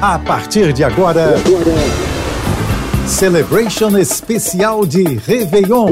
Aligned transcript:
A 0.00 0.16
partir 0.16 0.72
de 0.72 0.84
agora. 0.84 1.34
Celebration 3.04 3.98
especial 3.98 4.86
de 4.86 5.02
Réveillon. 5.02 5.88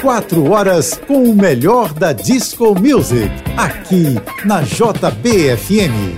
Quatro 0.00 0.50
horas 0.50 0.98
com 1.06 1.22
o 1.24 1.36
melhor 1.36 1.92
da 1.92 2.14
disco 2.14 2.74
music. 2.74 3.30
Aqui 3.58 4.18
na 4.46 4.62
JBFM. 4.62 6.16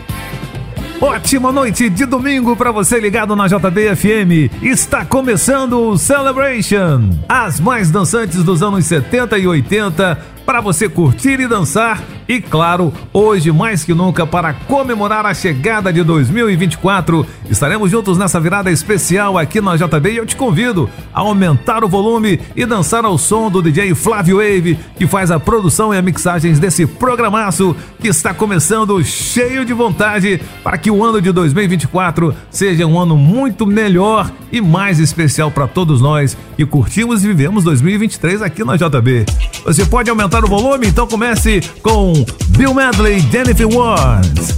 Ótima 1.01 1.51
noite 1.51 1.91
de 1.91 2.07
domingo 2.07 2.55
para 2.55 2.71
você 2.71 3.01
ligado 3.01 3.35
na 3.35 3.49
JBFM. 3.49 4.49
Está 4.63 5.05
começando 5.05 5.89
o 5.89 5.99
Celebration. 5.99 7.11
As 7.29 7.59
mais 7.59 7.91
dançantes 7.91 8.45
dos 8.45 8.63
anos 8.63 8.87
70 8.87 9.37
e 9.39 9.49
80 9.49 10.36
para 10.47 10.61
você 10.61 10.89
curtir 10.89 11.41
e 11.41 11.49
dançar 11.49 12.03
e 12.29 12.41
claro, 12.41 12.93
hoje 13.13 13.53
mais 13.53 13.85
que 13.85 13.95
nunca 13.95 14.27
para 14.27 14.53
comemorar 14.53 15.25
a 15.27 15.33
chegada 15.33 15.93
de 15.93 16.03
2024, 16.03 17.25
estaremos 17.49 17.89
juntos 17.89 18.19
nessa 18.19 18.41
virada 18.41 18.71
especial 18.71 19.39
aqui 19.39 19.61
na 19.61 19.77
JB 19.77 20.11
e 20.11 20.17
eu 20.17 20.27
te 20.27 20.35
convido 20.35 20.91
a 21.15 21.21
aumentar 21.21 21.85
o 21.85 21.89
volume 21.89 22.41
e 22.57 22.67
dançar 22.67 23.05
ao 23.05 23.17
som 23.17 23.49
do 23.49 23.63
DJ 23.63 23.95
Flávio 23.95 24.39
Wave, 24.39 24.77
que 24.97 25.07
faz 25.07 25.31
a 25.31 25.39
produção 25.39 25.95
e 25.95 25.99
a 25.99 26.03
mixagens 26.03 26.59
desse 26.59 26.85
programaço 26.85 27.77
que 28.01 28.09
está 28.09 28.35
começando 28.35 29.03
cheio 29.05 29.65
de 29.65 29.73
vontade 29.73 30.41
para 30.65 30.79
que 30.79 30.91
o 30.91 31.05
ano 31.05 31.23
de 31.23 31.31
2024 31.31 32.35
seja 32.51 32.87
um 32.87 32.99
ano 32.99 33.17
muito 33.17 33.67
melhor 33.67 34.31
e 34.51 34.61
mais 34.61 34.99
especial 34.99 35.51
para 35.51 35.69
todos 35.69 36.01
nós 36.01 36.37
que 36.57 36.67
curtimos 36.67 37.23
e 37.23 37.29
vivemos 37.29 37.63
2023 37.63 38.43
aqui 38.43 38.65
na 38.65 38.77
JB. 38.77 39.27
Você 39.65 39.85
pode 39.85 40.11
aumentar 40.11 40.36
o 40.45 40.49
volume? 40.49 40.87
Então 40.87 41.07
comece 41.07 41.61
com 41.83 42.13
Bill 42.49 42.75
Medley, 42.75 43.21
Jennifer 43.31 43.69
Warnes. 43.69 44.57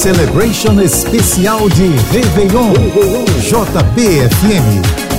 Celebration. 0.00 0.78
Especial 0.78 1.68
de 1.68 1.90
Réveillon. 2.10 2.72
JBFM. 3.38 5.09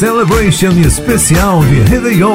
Celebration 0.00 0.70
Especial 0.82 1.60
de 1.68 1.90
Réveillon. 1.90 2.34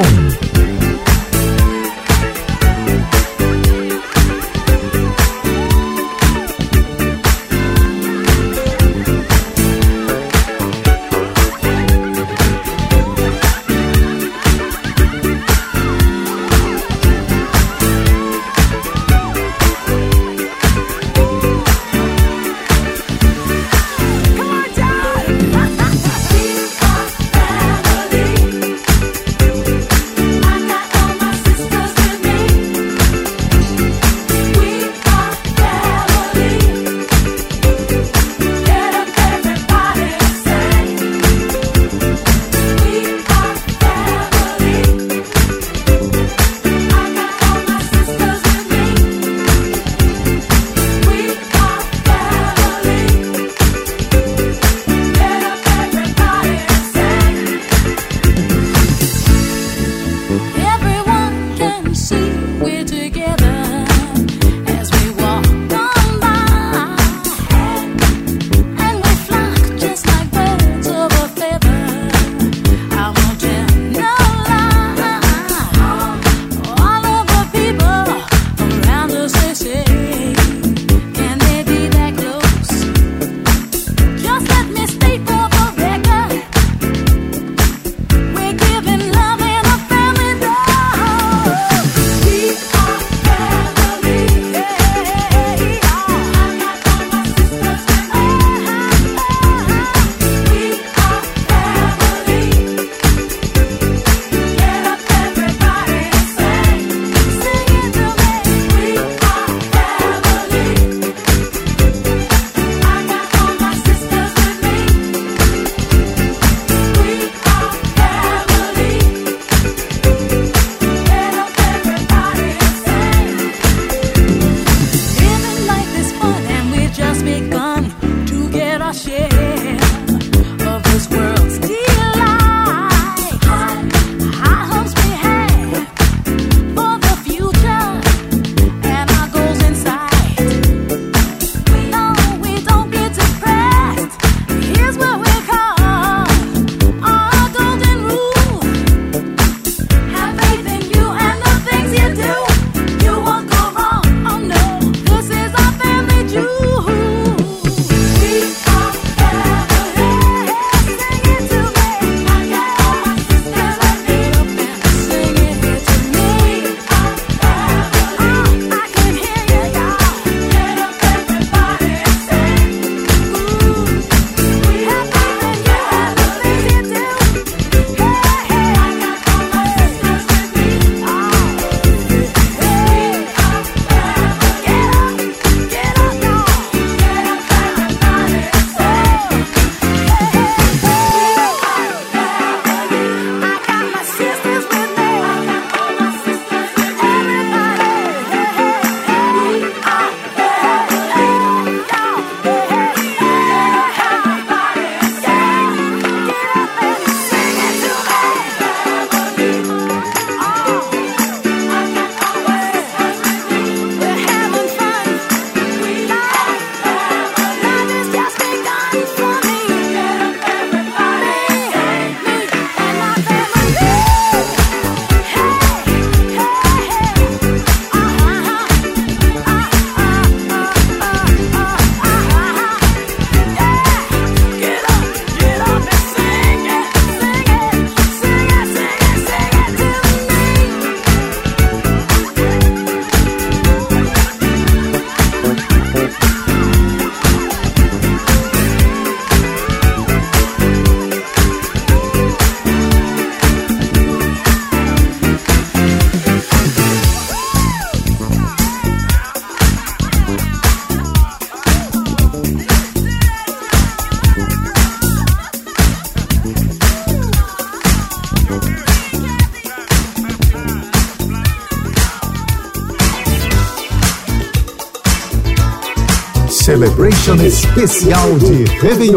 especial 277.76 278.38
de 278.38 278.64
Réveillon. 278.80 279.16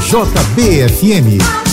JBFM. 0.00 1.71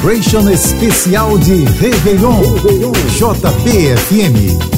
Celebration 0.00 0.46
especial 0.48 1.40
de 1.40 1.66
Réveillon. 1.80 2.40
Réveillon. 2.62 2.92
JPFM. 3.16 4.77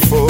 before. 0.00 0.21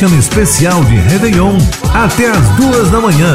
Celebration 0.00 0.18
especial 0.18 0.84
de 0.84 0.96
Réveillon 0.96 1.58
até 1.92 2.30
as 2.30 2.48
duas 2.56 2.90
da 2.90 3.00
manhã. 3.00 3.34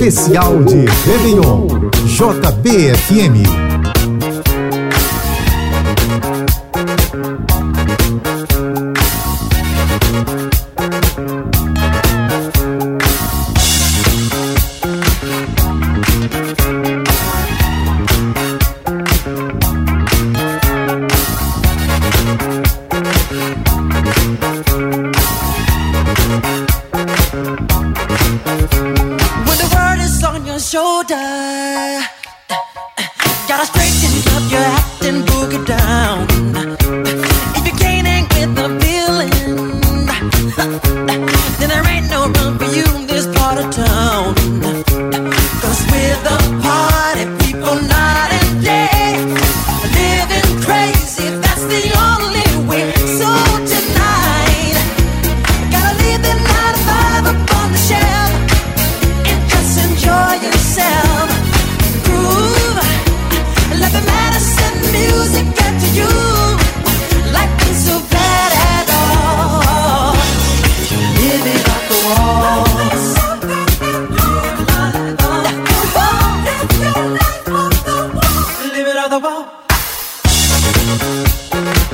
Especial 0.00 0.64
de 0.64 0.84
Réveillon. 1.06 1.68
JBFM. 2.06 3.73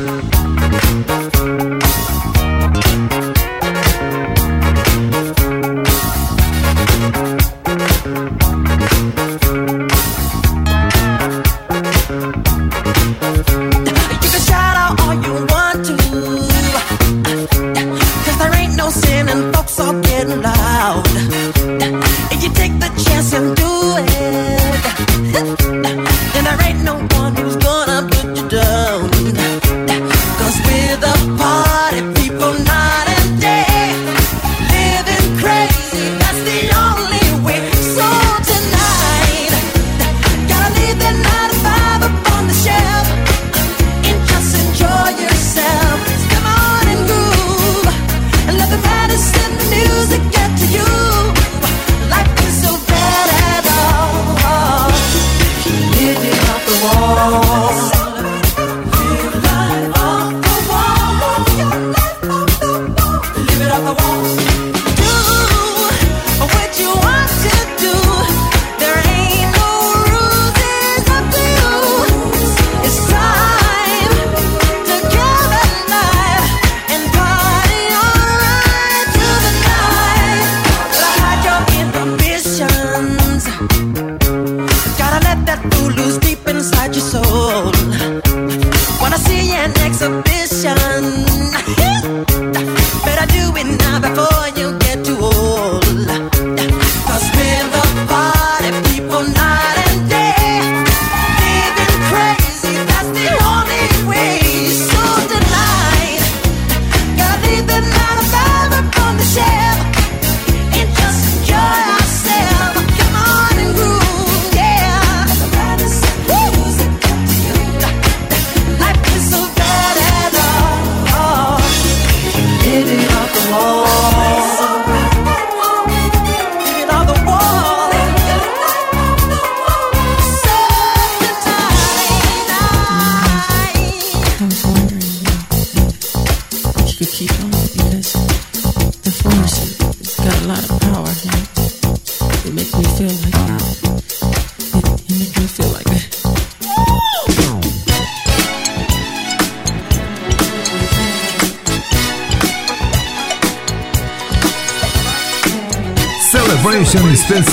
You 0.00 0.39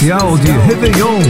especial 0.07 0.39
de 0.39 0.51
Réveillon. 0.69 1.26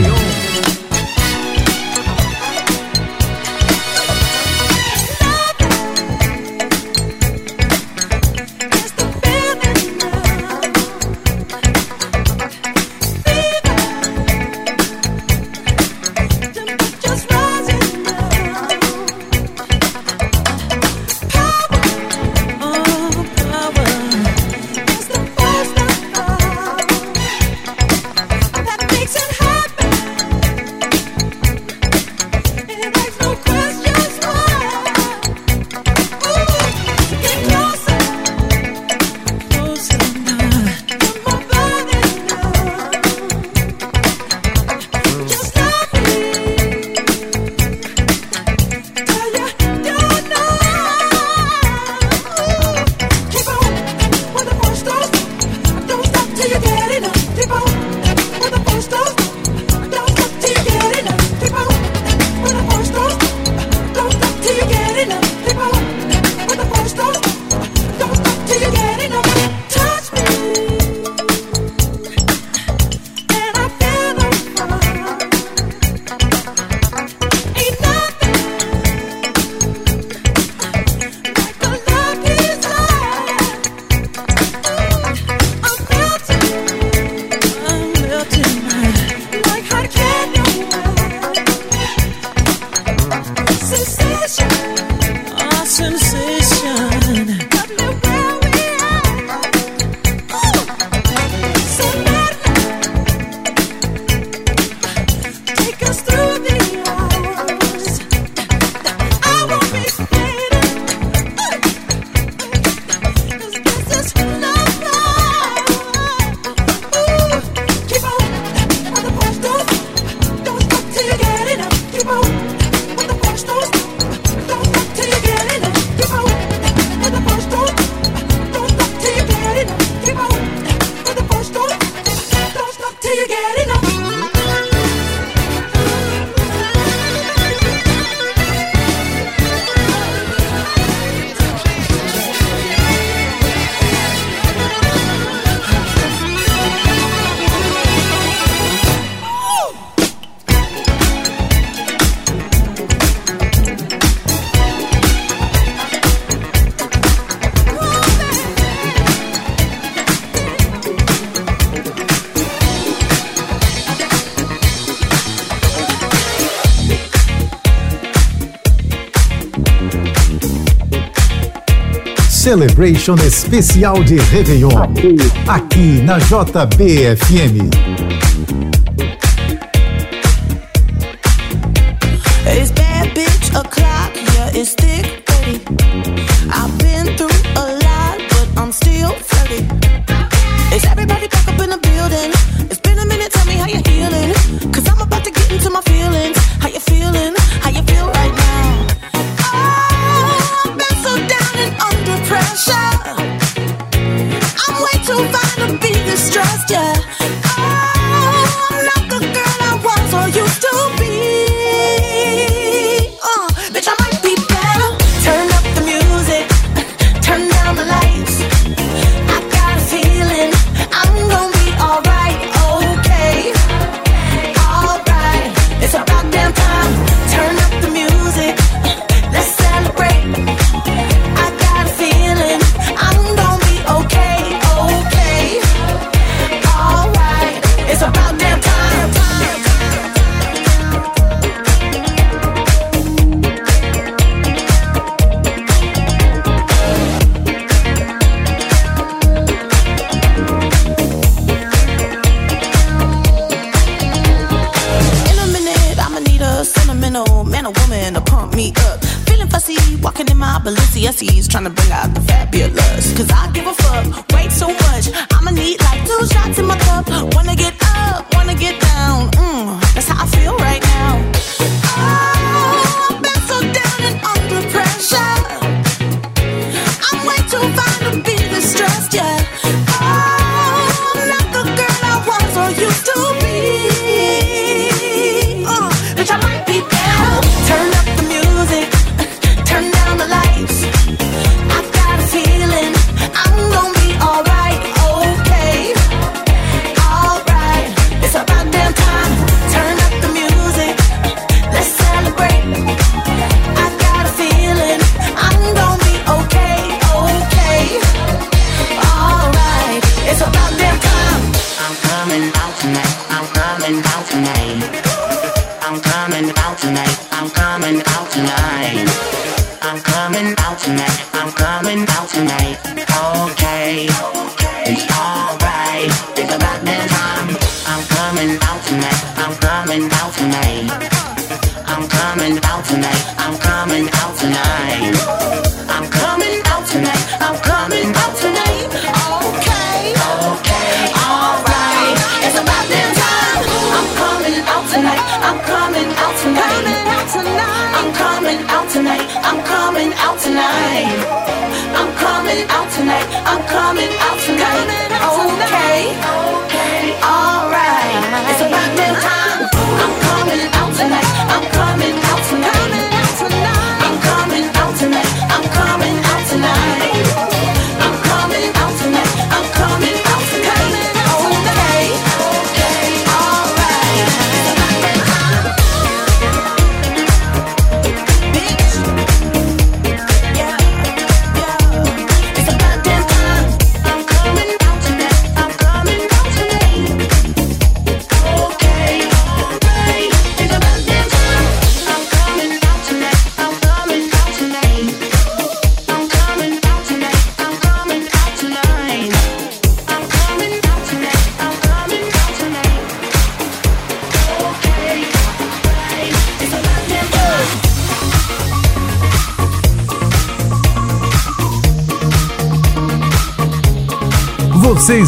Celebration 172.78 173.16
especial 173.16 174.04
de 174.04 174.20
Réveillon. 174.20 174.70
Aqui, 174.78 175.16
aqui 175.48 176.02
na 176.04 176.20
JBFM. 176.20 177.72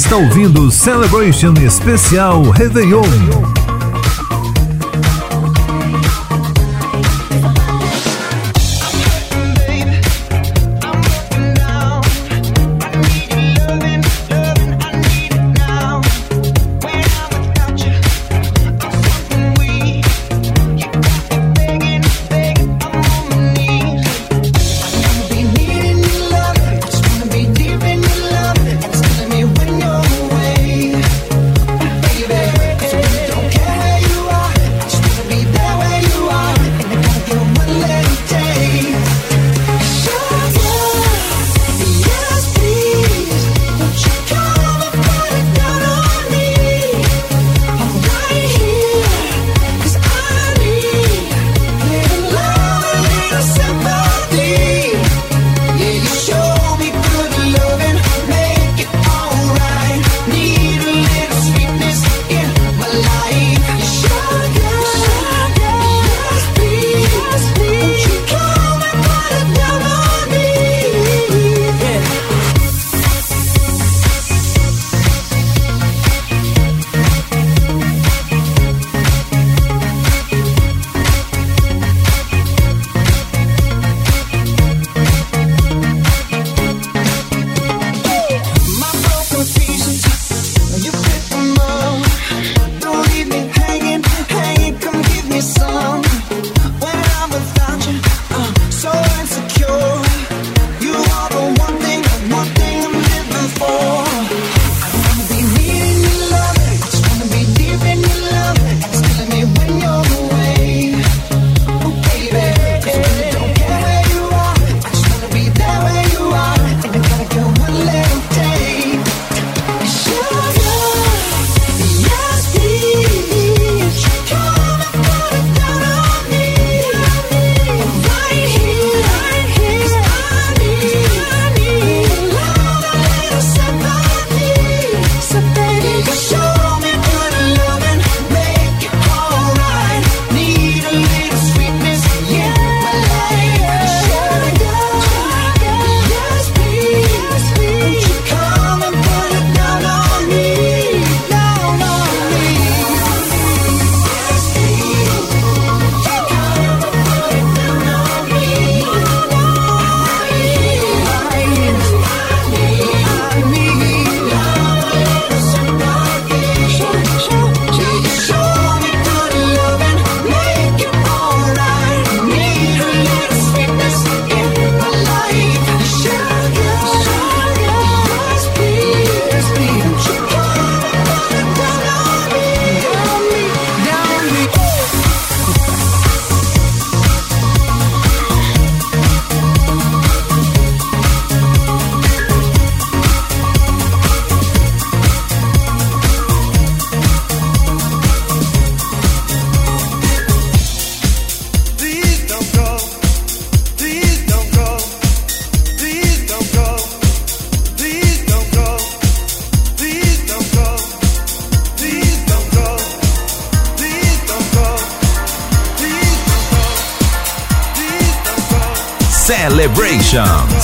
está 0.10 0.18
ouvindo 0.18 0.72
Celebration 0.72 1.54
Especial 1.64 2.42
Réveillon. 2.50 3.59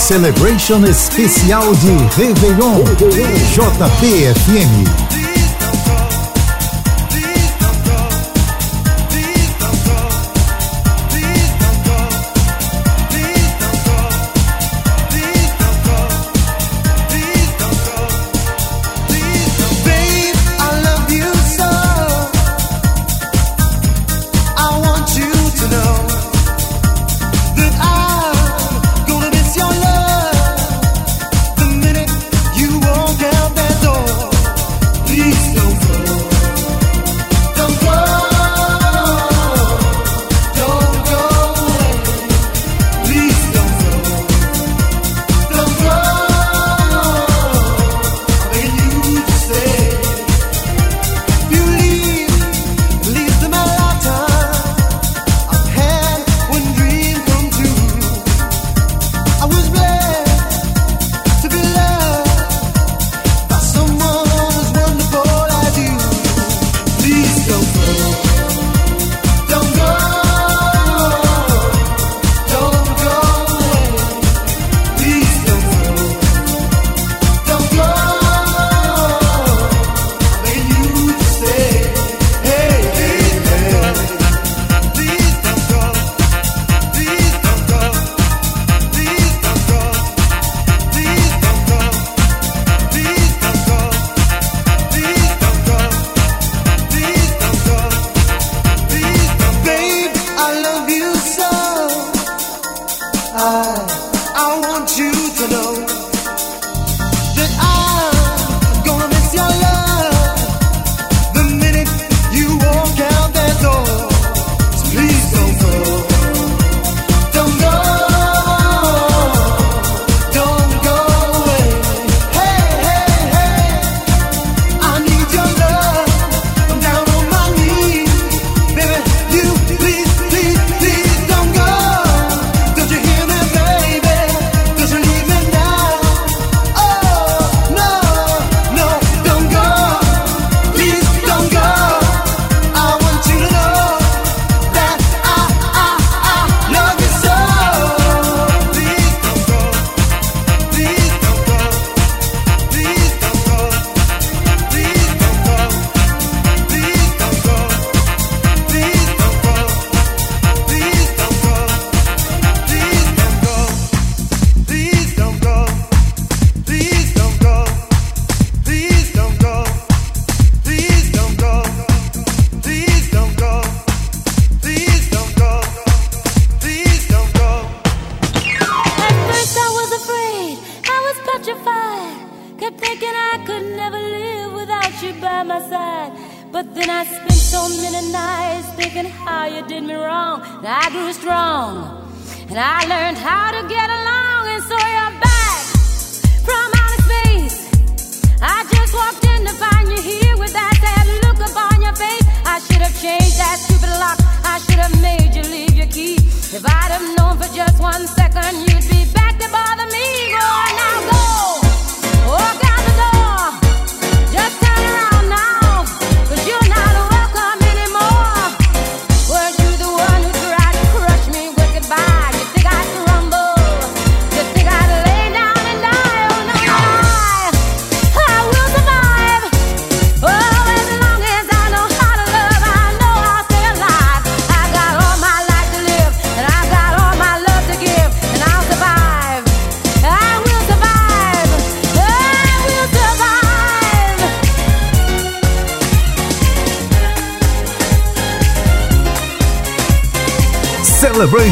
Celebration 0.07 0.83
Especial 0.83 1.63
de 1.81 2.15
Réveillon. 2.15 2.83
JPFM. 3.55 5.04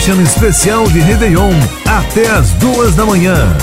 Edition 0.03 0.21
especial 0.21 0.83
de 0.89 0.99
Réveillon, 0.99 1.51
até 1.85 2.29
as 2.29 2.51
duas 2.55 2.93
da 2.93 3.05
manhã. 3.05 3.55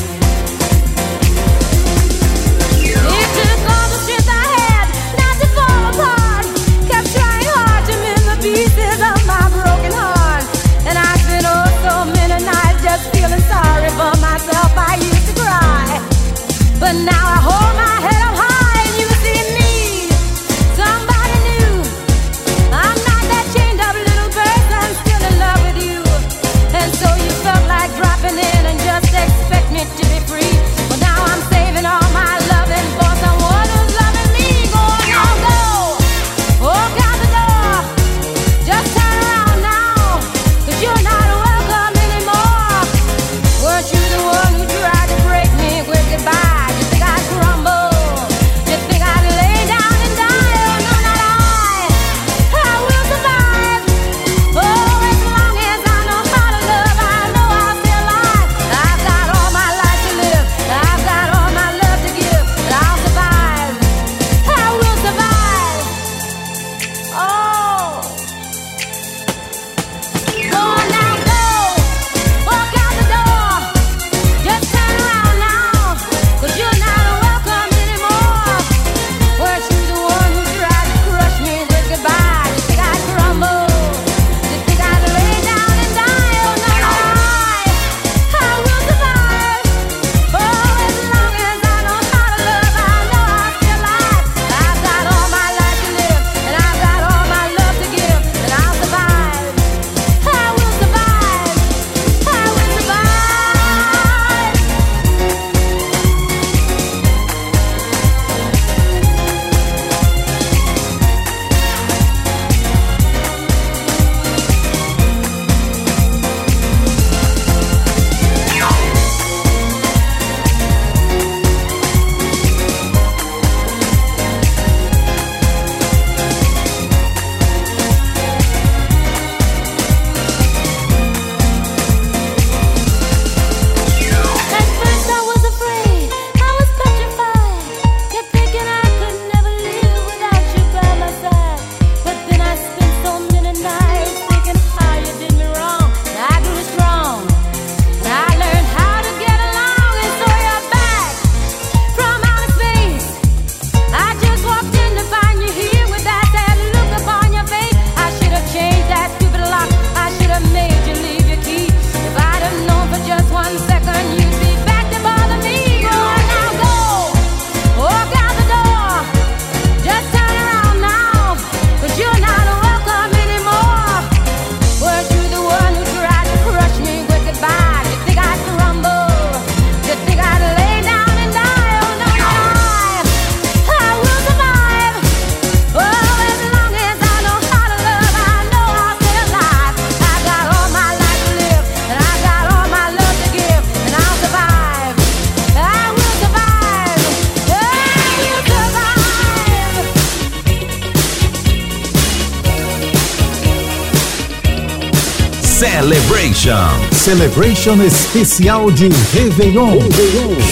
Celebration. 207.11 207.81
Especial 207.81 208.73
de 208.73 208.89
Réveillon. 209.13 209.81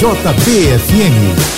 JBFM. 0.00 1.57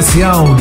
Especial 0.00 0.59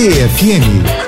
JBFM. 0.00 0.99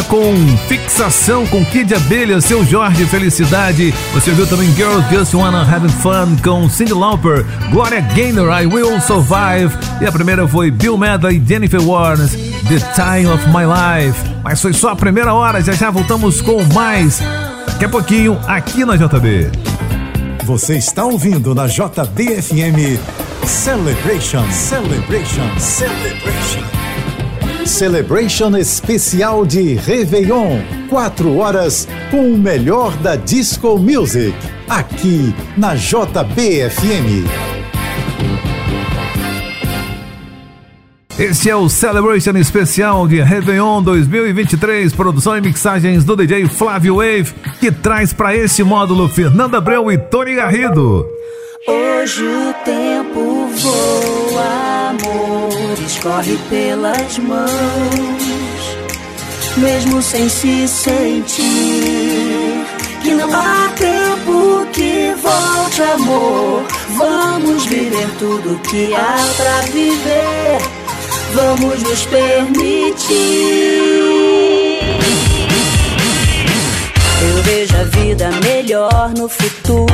Hora 0.00 0.02
com 0.04 0.34
fixação 0.68 1.46
com 1.46 1.64
Kid 1.64 1.94
Abelha, 1.94 2.40
seu 2.40 2.64
Jorge 2.64 3.04
Felicidade. 3.06 3.92
Você 4.12 4.30
viu 4.32 4.46
também 4.46 4.72
Girls 4.74 5.04
Just 5.14 5.34
Wanna 5.34 5.62
Have 5.62 5.88
Fun 5.88 6.36
com 6.42 6.68
Cindy 6.68 6.92
Lauper, 6.92 7.44
Gloria 7.70 8.00
Gaynor, 8.00 8.50
I 8.60 8.66
Will 8.66 9.00
Survive. 9.00 9.76
E 10.00 10.06
a 10.06 10.12
primeira 10.12 10.46
foi 10.46 10.70
Bill 10.70 10.96
Medley 10.96 11.38
e 11.38 11.46
Jennifer 11.46 11.82
Warnes, 11.82 12.32
The 12.32 12.78
Time 12.94 13.26
of 13.26 13.46
My 13.48 13.64
Life. 13.64 14.20
Mas 14.42 14.60
foi 14.60 14.72
só 14.72 14.90
a 14.90 14.96
primeira 14.96 15.34
hora, 15.34 15.60
já 15.60 15.72
já 15.72 15.90
voltamos 15.90 16.40
com 16.40 16.62
mais. 16.72 17.20
Daqui 17.66 17.84
a 17.84 17.88
pouquinho 17.88 18.38
aqui 18.46 18.84
na 18.84 18.96
JB. 18.96 19.50
Você 20.44 20.76
está 20.76 21.04
ouvindo 21.04 21.54
na 21.54 21.66
JBFM 21.66 22.98
Celebration, 23.46 24.50
Celebration, 24.50 25.58
Celebration. 25.58 26.79
Celebration 27.70 28.56
especial 28.56 29.46
de 29.46 29.74
Réveillon. 29.74 30.60
Quatro 30.88 31.38
horas 31.38 31.86
com 32.10 32.32
o 32.32 32.36
melhor 32.36 32.94
da 32.96 33.14
Disco 33.14 33.78
Music. 33.78 34.34
Aqui 34.68 35.32
na 35.56 35.76
JBFM. 35.76 37.24
Este 41.16 41.48
é 41.48 41.56
o 41.56 41.68
Celebration 41.68 42.36
Especial 42.36 43.06
de 43.06 43.22
Réveillon 43.22 43.82
2023, 43.82 44.92
produção 44.92 45.38
e 45.38 45.40
mixagens 45.40 46.04
do 46.04 46.16
DJ 46.16 46.46
Flávio 46.48 46.96
Wave, 46.96 47.32
que 47.60 47.70
traz 47.70 48.12
para 48.12 48.34
esse 48.34 48.64
módulo 48.64 49.08
Fernanda 49.08 49.58
Abreu 49.58 49.92
e 49.92 49.96
Tony 49.96 50.34
Garrido. 50.34 51.06
Hoje 51.68 52.24
o 52.24 52.52
tempo 52.64 53.48
voa, 53.54 54.90
amor, 54.90 55.29
amor 55.70 55.86
escorre 55.86 56.36
pelas 56.48 57.18
mãos, 57.18 57.48
mesmo 59.56 60.02
sem 60.02 60.28
se 60.28 60.66
sentir. 60.66 61.44
Que 63.02 63.14
não 63.14 63.32
há 63.32 63.70
tempo 63.76 64.66
que 64.72 65.14
volte, 65.22 65.82
amor. 65.94 66.64
Vamos 66.96 67.66
viver 67.66 68.08
tudo 68.18 68.60
que 68.68 68.92
há 68.94 69.16
pra 69.36 69.60
viver. 69.72 70.58
Vamos 71.34 71.82
nos 71.82 72.06
permitir. 72.06 73.14
Eu 77.22 77.42
vejo 77.42 77.76
a 77.76 77.84
vida 77.84 78.30
melhor 78.42 79.12
no 79.16 79.28
futuro. 79.28 79.86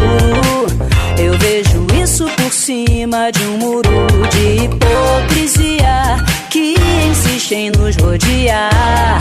Eu 1.18 1.32
vejo 1.38 1.86
isso 2.02 2.26
cima 2.66 3.30
de 3.30 3.44
um 3.44 3.58
muro 3.58 4.08
de 4.28 4.64
hipocrisia 4.64 6.16
que 6.50 6.74
insiste 7.08 7.54
em 7.54 7.70
nos 7.70 7.94
rodear. 7.94 9.18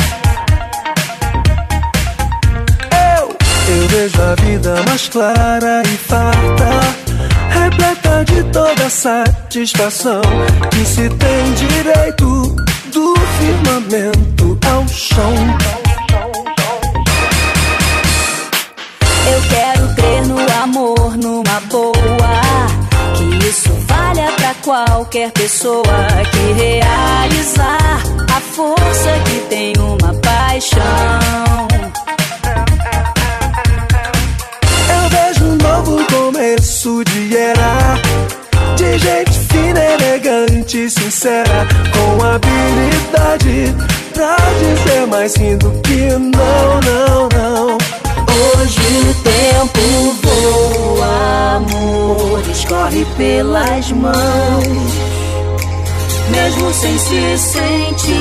Eu 3.70 3.88
vejo 3.88 4.20
a 4.20 4.34
vida 4.42 4.84
mais 4.88 5.08
clara 5.10 5.84
e 5.86 5.96
farta, 5.96 6.72
repleta 7.52 8.26
de 8.26 8.44
toda 8.46 8.90
satisfação 8.90 10.24
que 10.72 10.84
se 10.84 11.08
tem 11.08 11.54
direito 11.54 12.56
do 12.92 13.14
firmamento 13.38 14.58
ao 14.68 14.88
chão. 14.88 15.36
Eu 19.32 19.42
quero 19.50 19.96
crer 19.96 20.26
no 20.26 20.64
amor, 20.64 21.16
numa 21.16 21.60
boa. 21.70 22.45
Isso 23.48 23.70
valha 23.88 24.32
pra 24.38 24.56
qualquer 24.64 25.32
pessoa 25.32 25.84
que 26.32 26.54
realizar 26.54 28.02
a 28.36 28.40
força 28.42 29.20
que 29.26 29.40
tem 29.50 29.74
uma 29.78 30.14
paixão. 30.16 30.80
Eu 34.90 35.10
vejo 35.10 35.46
um 35.46 35.56
novo 35.58 36.04
começo 36.08 37.04
de 37.04 37.38
era 37.38 38.00
De 38.76 38.98
gente 38.98 39.40
fina, 39.52 39.80
elegante, 39.80 40.90
sincera 40.90 41.68
Com 41.94 42.24
habilidade 42.24 43.76
pra 44.12 44.38
dizer 44.60 45.06
mais 45.06 45.36
rindo 45.36 45.72
que 45.84 46.10
não, 46.18 46.80
não, 46.82 47.30
não 47.30 48.05
Hoje 48.38 48.80
o 48.80 49.14
tempo 49.24 49.82
voa, 50.24 51.56
amor 51.56 52.42
escorre 52.50 53.06
pelas 53.18 53.92
mãos, 53.92 54.14
mesmo 56.30 56.74
sem 56.74 56.98
se 56.98 57.38
sentir 57.38 58.16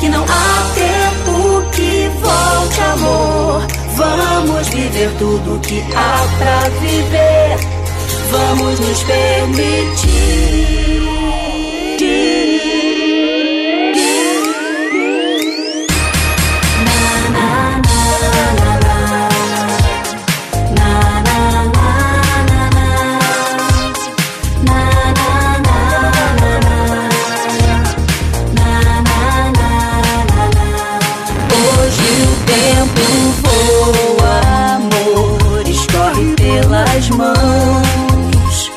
que 0.00 0.08
não 0.08 0.24
há 0.24 0.72
tempo 0.74 1.62
que 1.72 2.10
volte, 2.20 2.80
amor. 2.80 3.66
Vamos 3.96 4.68
viver 4.68 5.10
tudo 5.18 5.60
que 5.60 5.84
há 5.94 6.26
pra 6.38 6.68
viver, 6.80 7.58
vamos 8.30 8.80
nos 8.80 9.02
permitir. 9.04 10.93
Pelas 37.04 37.10
mãos, 37.10 38.72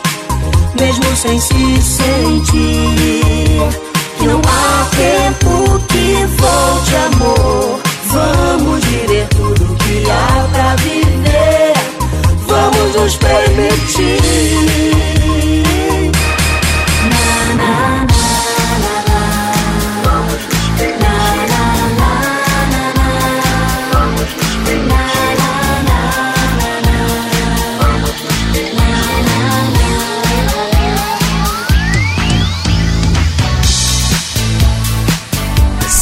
mesmo 0.79 1.15
sem 1.15 1.39
se 1.39 1.81
sentir 1.81 3.69
que 4.17 4.25
não 4.25 4.39
há 4.39 4.87
tempo 4.95 5.79
que 5.87 6.25
volte, 6.37 6.95
amor. 6.95 7.79
Vamos 8.05 8.83
viver 8.85 9.27
tudo 9.29 9.75
que 9.75 10.03
há 10.09 10.47
pra 10.51 10.75
viver, 10.75 11.73
vamos 12.47 12.95
nos 12.95 13.15
permitir. 13.17 15.16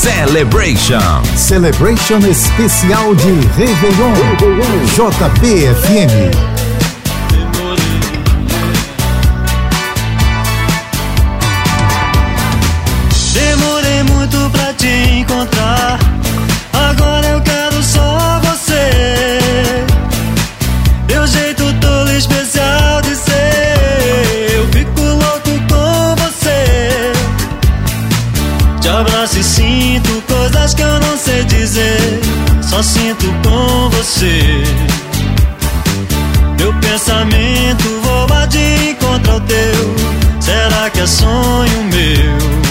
Celebration. 0.06 1.24
Celebration 1.36 2.20
especial 2.20 3.16
de 3.16 3.34
Réveillon. 3.58 4.14
JBFM. 4.93 6.55
Só 32.76 32.84
sinto 32.84 33.26
com 33.41 33.89
você. 33.89 34.38
Meu 36.59 36.73
pensamento 36.82 38.01
voa 38.03 38.45
de 38.47 38.89
encontro 38.89 39.32
ao 39.32 39.39
teu. 39.39 39.95
Será 40.41 40.89
que 40.89 40.99
é 40.99 41.07
sonho 41.07 41.84
meu? 41.86 42.64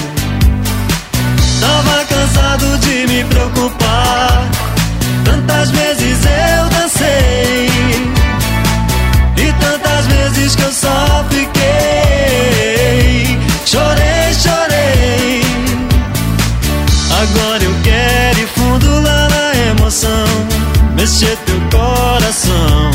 Mexer 21.24 21.38
teu 21.46 21.60
coração. 21.70 22.90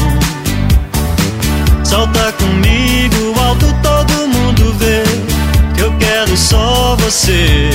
Solta 1.83 2.31
comigo, 2.33 3.39
alto 3.39 3.65
todo 3.81 4.27
mundo 4.27 4.73
vê. 4.77 5.03
Que 5.73 5.81
eu 5.81 5.91
quero 5.97 6.37
só 6.37 6.95
você. 6.97 7.69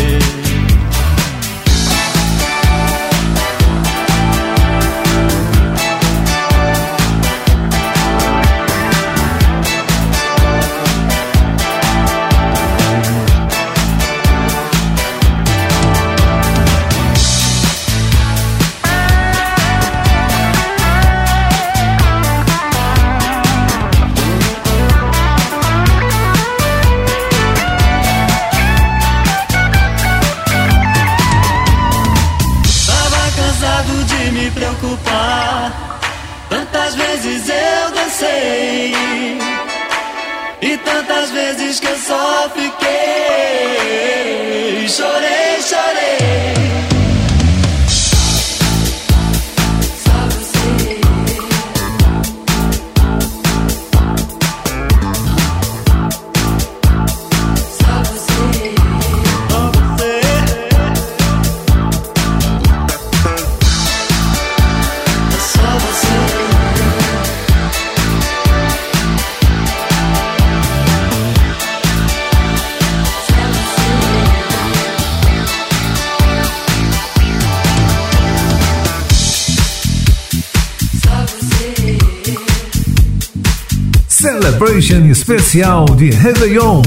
Celebration 84.41 85.05
especial 85.11 85.85
de 85.97 86.11
Réveillon. 86.13 86.83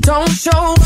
Don't 0.00 0.28
show 0.28 0.81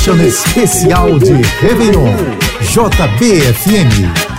Edition 0.00 0.18
especial 0.20 1.18
de 1.18 1.42
Réveillon. 1.60 2.06
JBFM. 2.62 4.29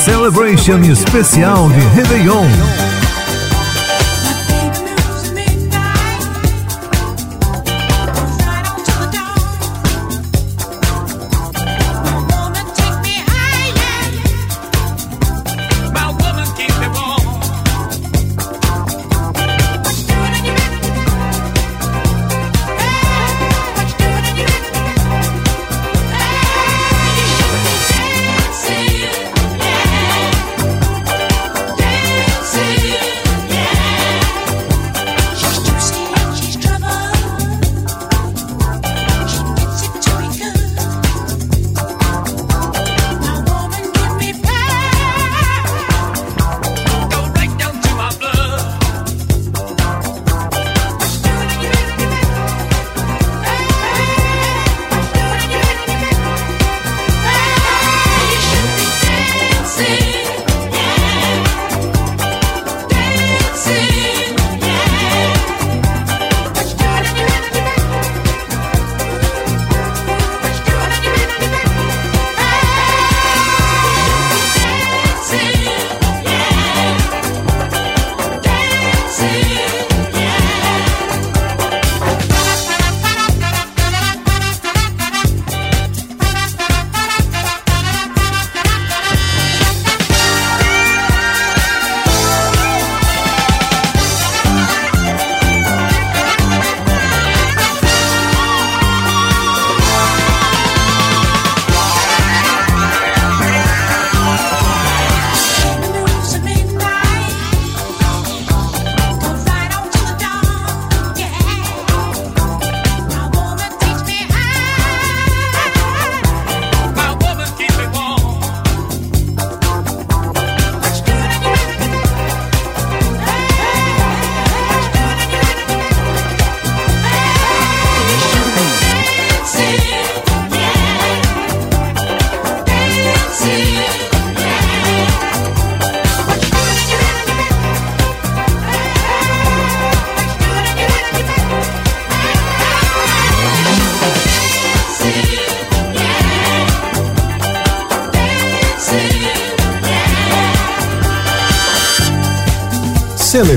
Celebration 0.00 0.82
especial 0.82 1.68
de 1.68 2.00
Réveillon. 2.00 2.89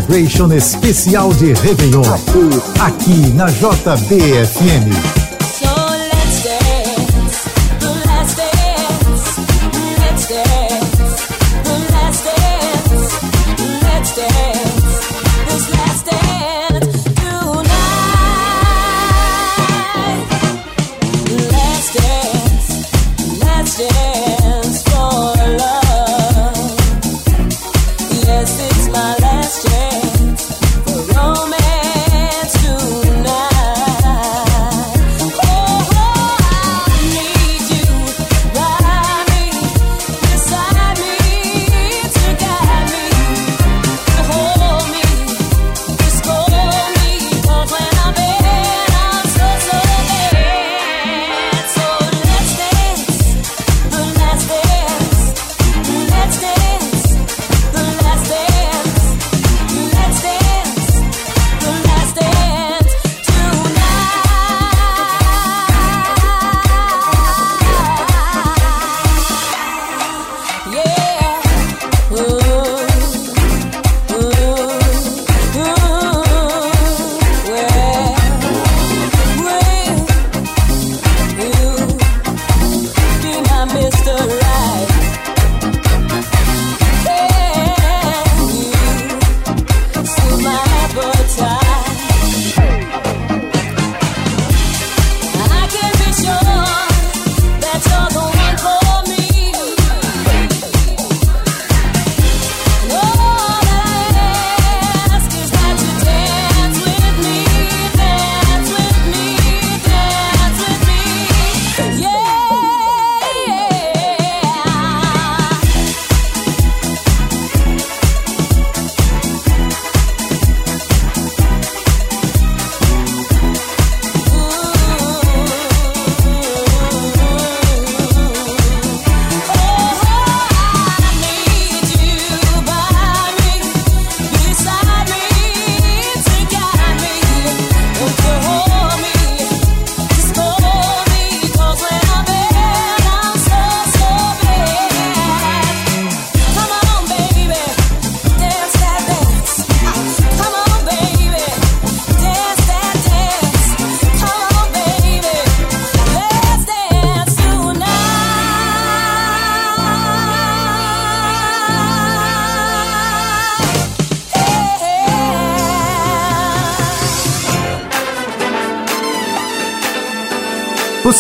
Celebration 0.04 0.52
especial 0.52 1.30
de 1.36 1.54
Réveillon. 1.54 2.02
Aqui 2.82 3.32
na 3.36 3.48
JBFM. 3.48 5.23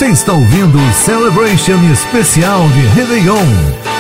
Você 0.03 0.09
está 0.09 0.34
ouvindo 0.34 0.77
o 0.77 0.93
Celebration 0.93 1.81
Especial 1.89 2.67
de 2.71 2.81
Réveillon. 2.88 3.93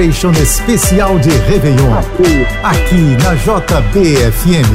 Celebration 0.00 0.32
especial 0.32 1.18
de 1.18 1.28
Réveillon. 1.28 1.92
Aqui 2.62 3.18
na 3.22 3.34
JBFM. 3.34 4.70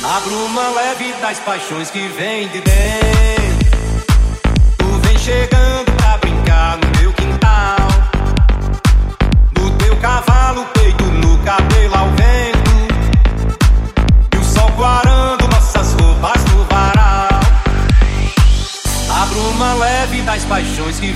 Na 0.00 0.20
bruma 0.20 0.70
leve 0.70 1.12
das 1.20 1.38
paixões 1.40 1.90
que 1.90 2.08
vem 2.08 2.48
de 2.48 2.62
dentro, 2.62 3.68
tu 4.78 4.86
vem 5.06 5.18
chegando 5.18 5.85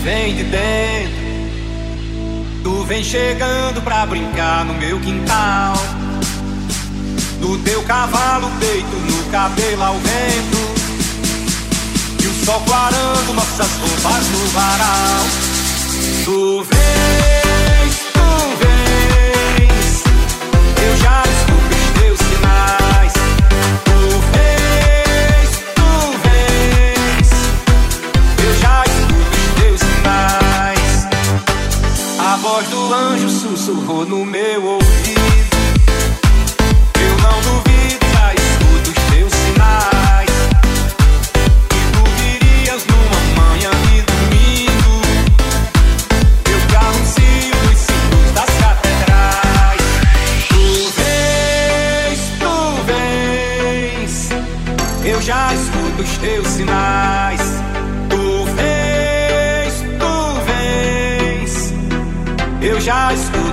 vem 0.02 0.34
de 0.34 0.44
dentro. 0.44 1.30
Tu 2.62 2.84
vem 2.84 3.02
chegando 3.02 3.82
pra 3.82 4.06
brincar 4.06 4.64
no 4.64 4.74
meu 4.74 5.00
quintal. 5.00 5.74
Do 7.40 7.58
teu 7.58 7.82
cavalo 7.84 8.50
peito, 8.60 8.96
no 8.96 9.30
cabelo 9.30 9.82
ao 9.82 9.94
vento. 9.94 10.70
E 12.22 12.26
o 12.26 12.44
sol 12.44 12.60
clarando 12.66 13.32
nossas 13.32 13.70
roupas 13.78 14.28
no 14.28 14.46
varal. 14.48 15.24
Tu 16.24 16.66
vem, 16.70 17.90
tu 18.12 18.28
vem, 18.60 19.68
Eu 20.84 20.96
já 20.98 21.22
estou. 21.22 21.49
sussurrou 33.70 34.04
no 34.04 34.24
meu 34.24 34.64
ouvido. 34.64 34.79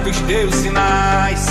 dos 0.08 0.22
teus 0.22 0.56
sinais. 0.56 1.47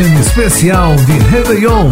Especial 0.00 0.96
de 0.96 1.30
Réveillon. 1.30 1.90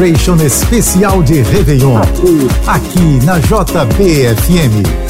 Celebration 0.00 0.38
especial 0.38 1.22
de 1.24 1.42
Réveillon. 1.42 2.00
Aqui 2.66 3.18
na 3.26 3.38
JBFM. 3.38 5.09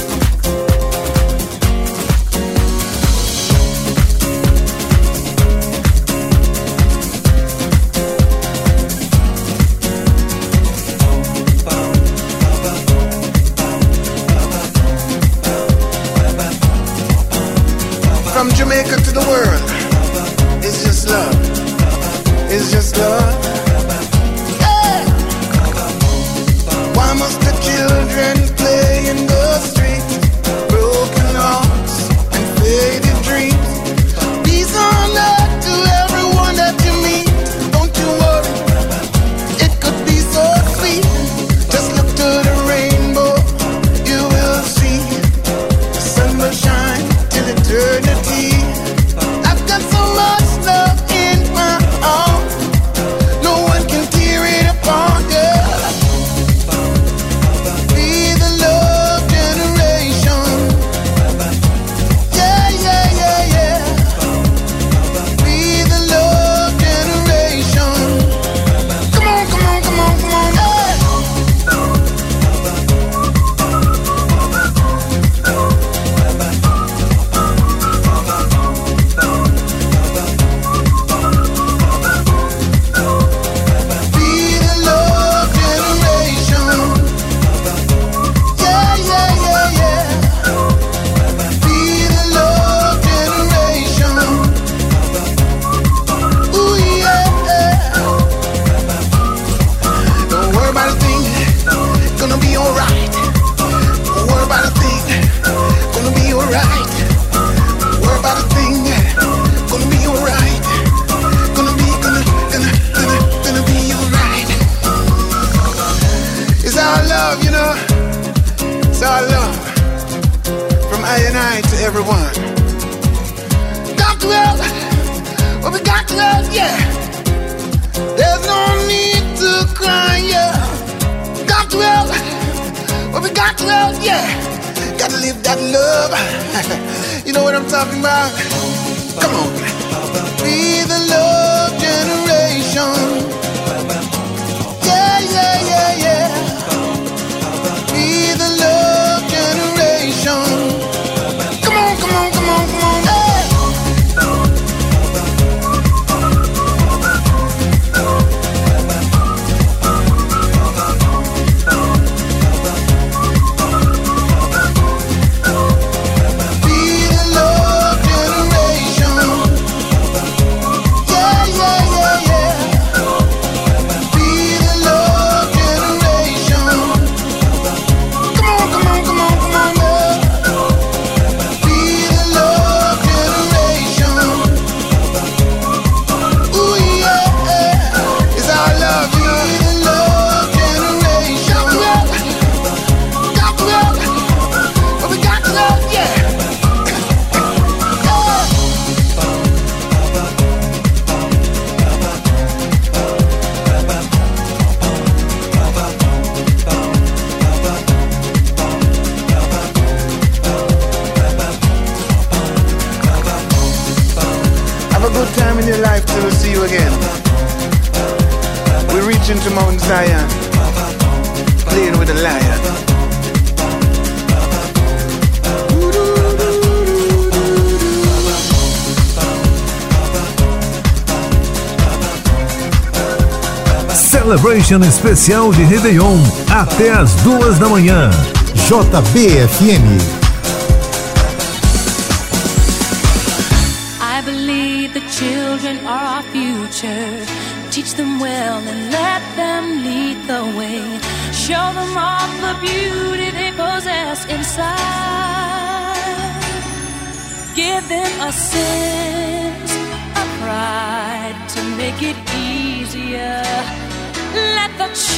Edition 234.70 234.88
especial 234.88 235.51
de 235.52 235.64
Réveillon, 235.64 236.22
até 236.48 236.92
as 236.92 237.12
duas 237.24 237.59
da 237.59 237.68
manhã. 237.68 238.09
JBFM 238.55 240.19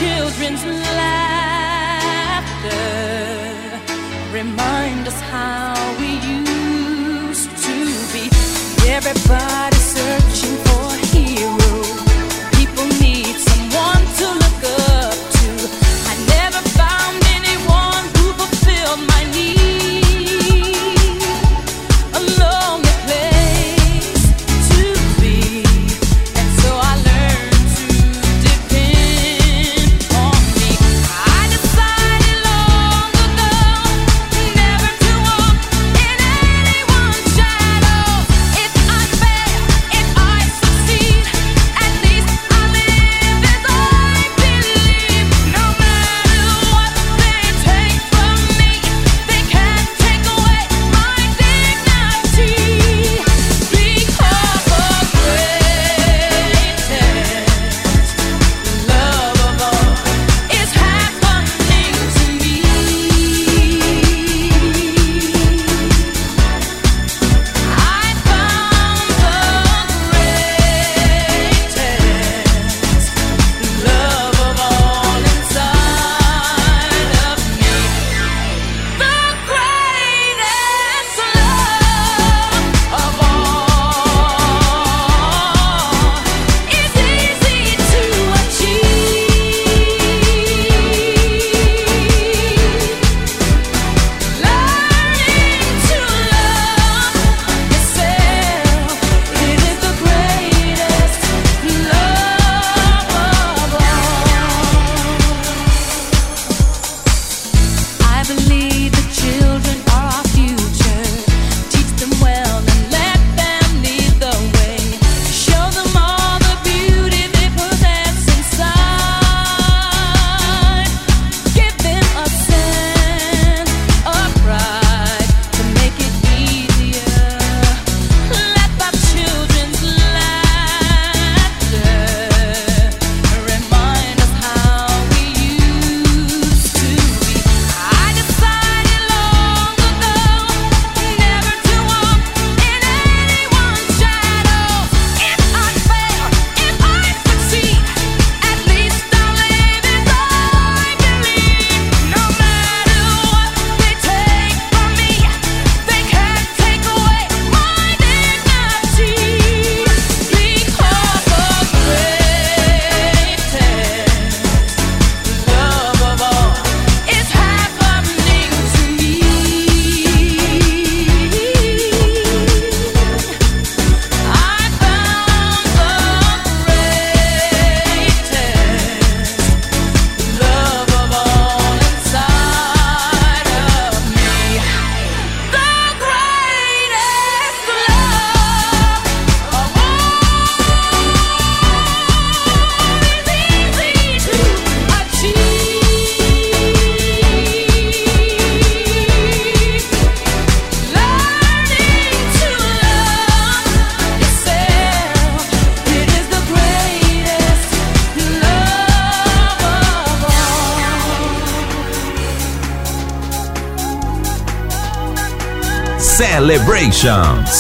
children's 0.02 0.64
laughter 0.64 1.62
remind 4.32 5.06
us 5.06 5.20
how 5.34 5.74
we 6.00 6.08
used 6.26 7.50
to 7.66 7.74
be. 8.12 8.24
Everybody. 8.90 9.71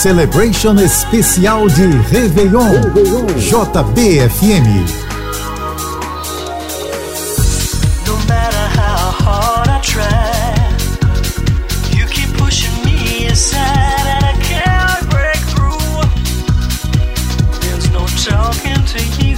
Celebration 0.02 0.76
Especial 0.78 1.68
de 1.68 1.96
Réveillon. 2.10 2.72
JBFM. 3.38 4.64
No 17.92 18.00
no 18.00 18.06
talking 18.16 18.84
to 18.84 19.24
you. 19.24 19.31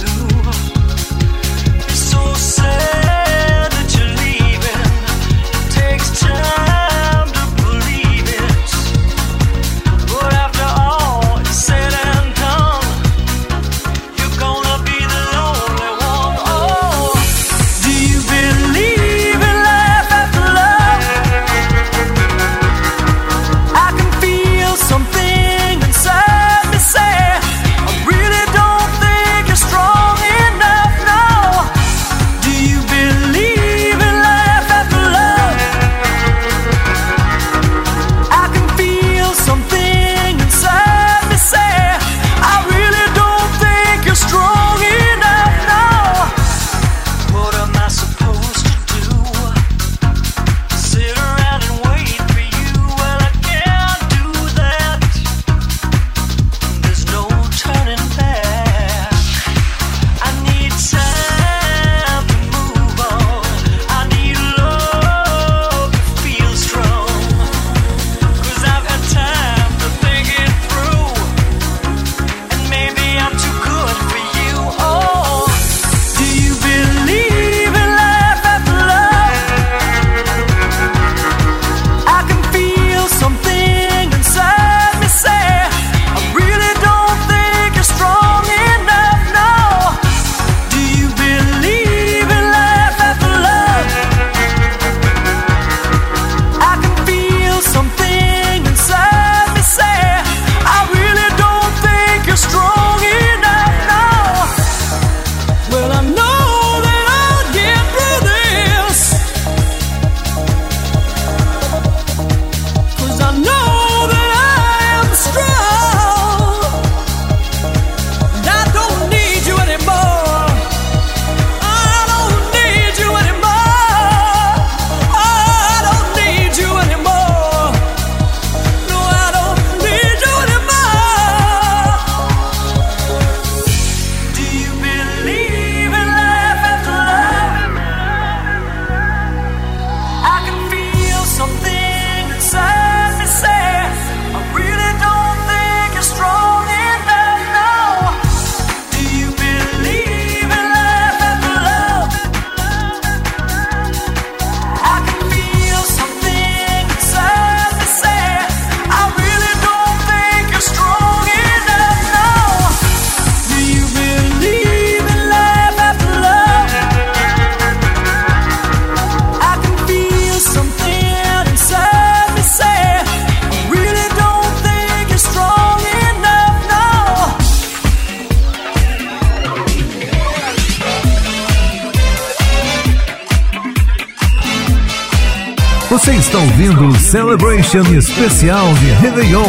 Edition 187.75 187.97
especial 187.97 188.73
de 188.75 189.05
Réveillon. 189.05 189.43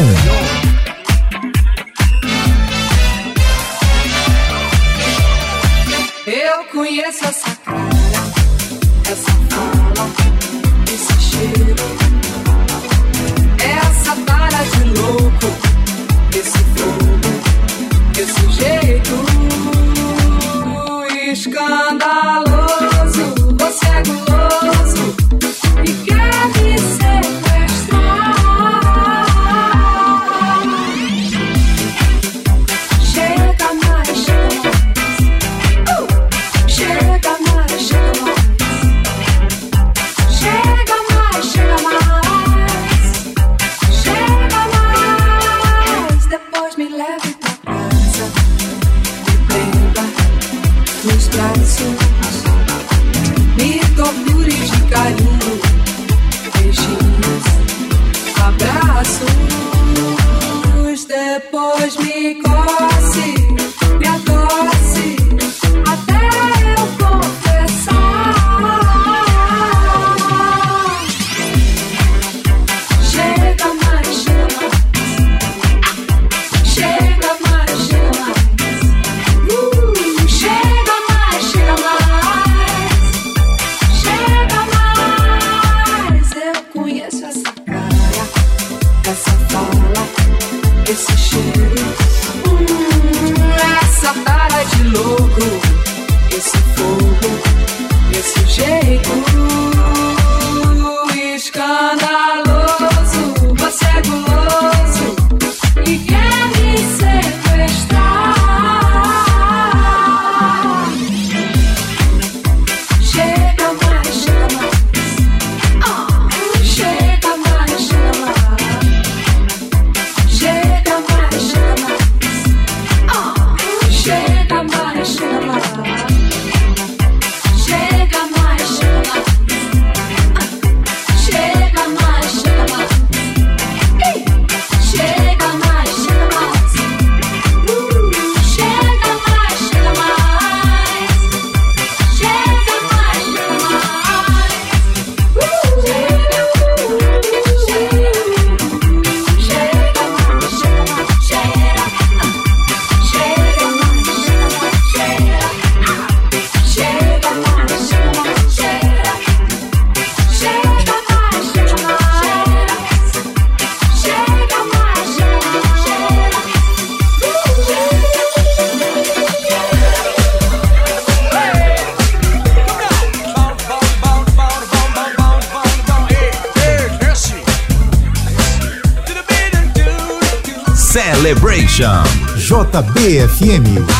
JBFM. 183.06 183.95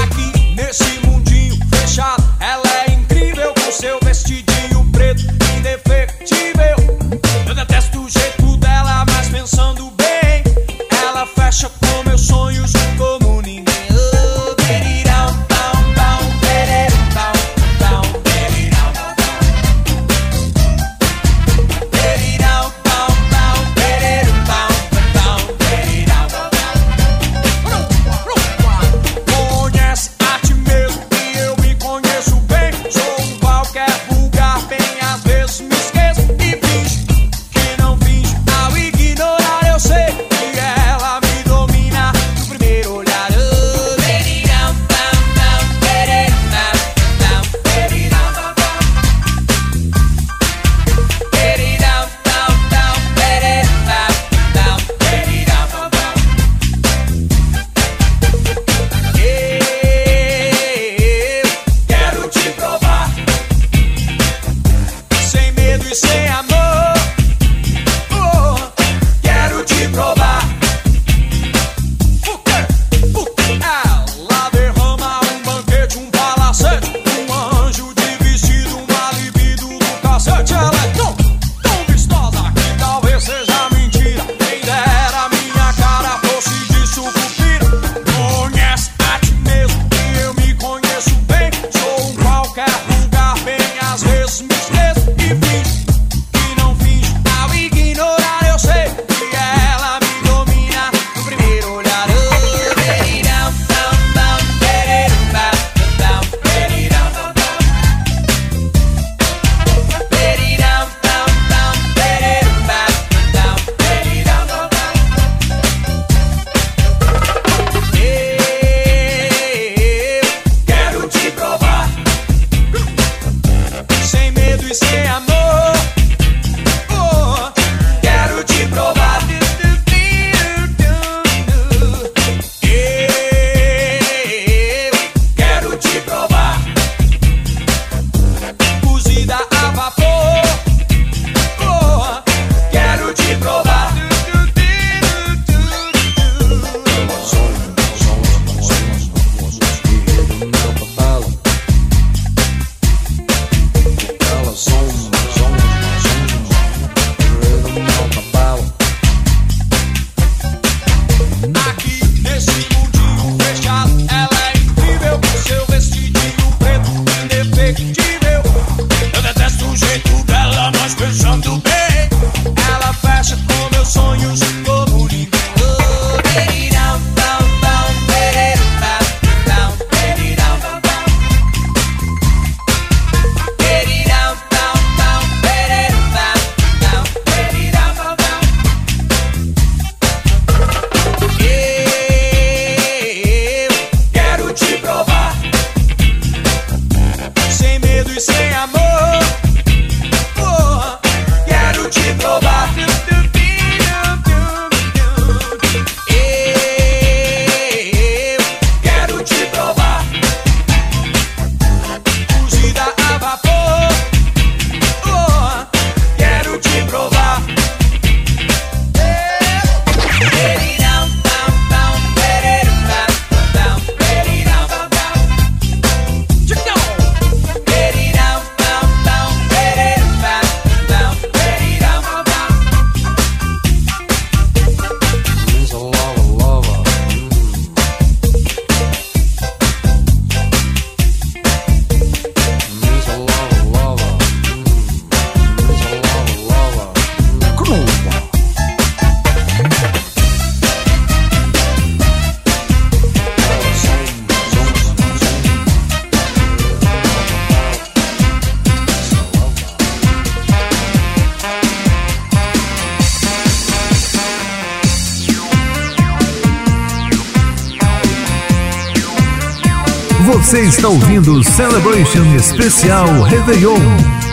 Está 270.86 270.88
ouvindo 270.88 271.42
Celebration 271.42 272.24
Especial 272.36 273.22
Réveillon. 273.22 274.25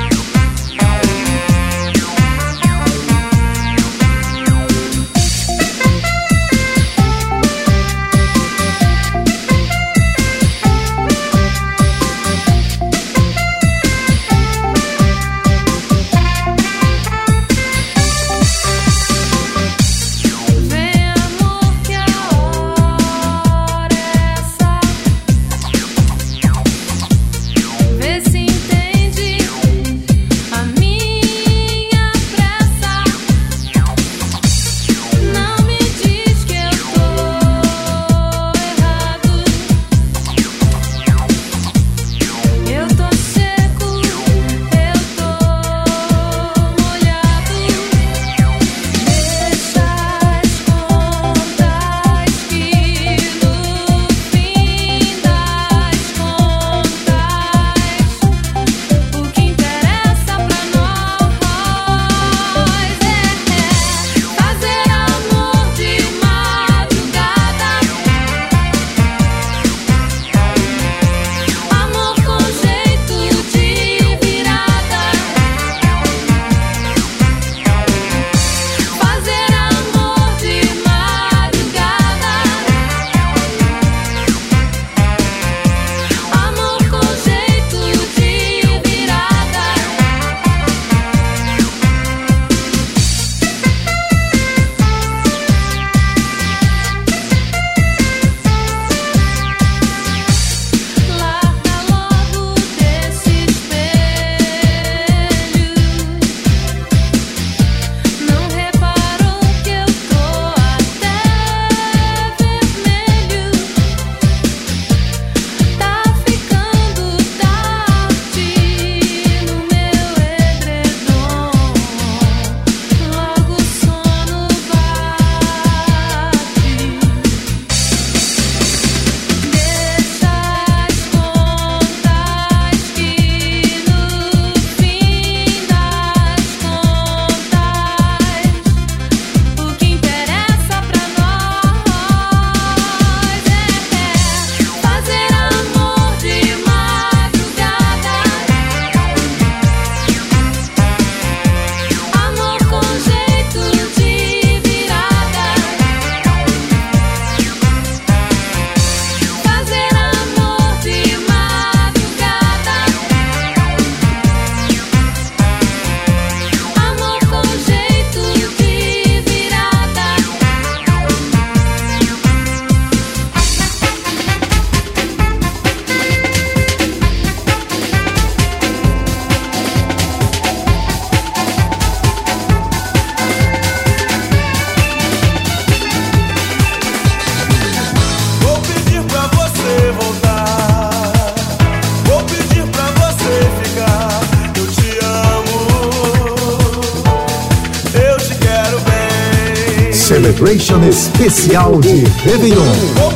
especial 200.88 201.80
de 201.80 202.03
Réveillon. 202.30 203.12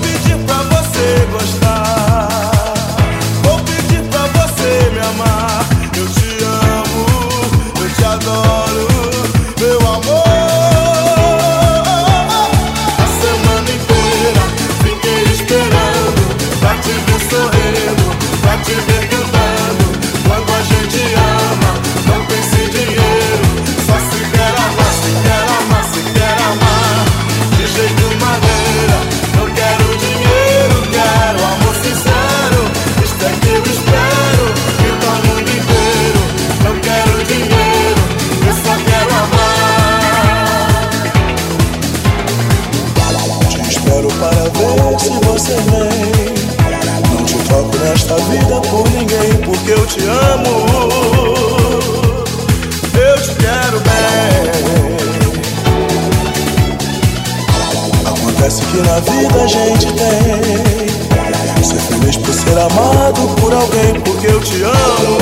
na 58.98 59.02
vida 59.02 59.44
a 59.44 59.48
gente 59.48 59.94
tem. 59.94 61.64
Ser 61.64 61.76
é 61.76 61.80
feliz 61.80 62.18
por 62.18 62.34
ser 62.34 62.58
amado 62.58 63.36
por 63.40 63.54
alguém, 63.54 64.00
porque 64.02 64.28
eu 64.28 64.40
te 64.40 64.64
amo, 64.64 65.18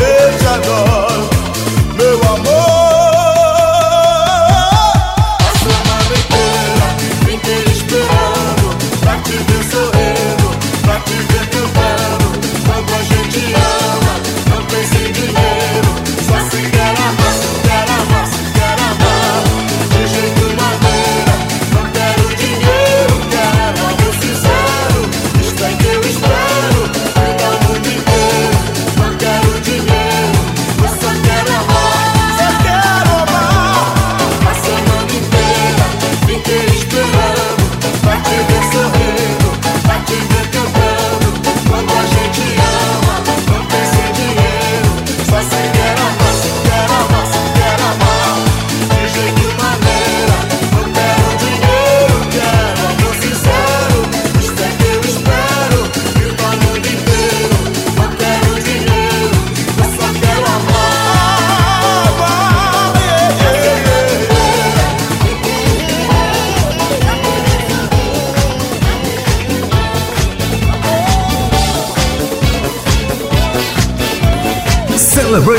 eu 0.00 0.38
te 0.38 0.46
adoro. 0.46 0.87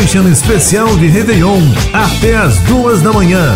Edition 0.09 0.27
especial 0.27 0.87
de 0.97 1.07
Réveillon, 1.07 1.61
até 1.93 2.35
às 2.35 2.57
duas 2.61 2.99
da 2.99 3.13
manhã. 3.13 3.53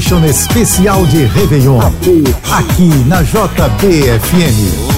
Celebration 0.00 0.24
especial 0.24 1.06
de 1.06 1.24
Réveillon. 1.38 1.78
Aqui 1.78 2.90
na 3.06 3.22
JBFM. 3.22 4.93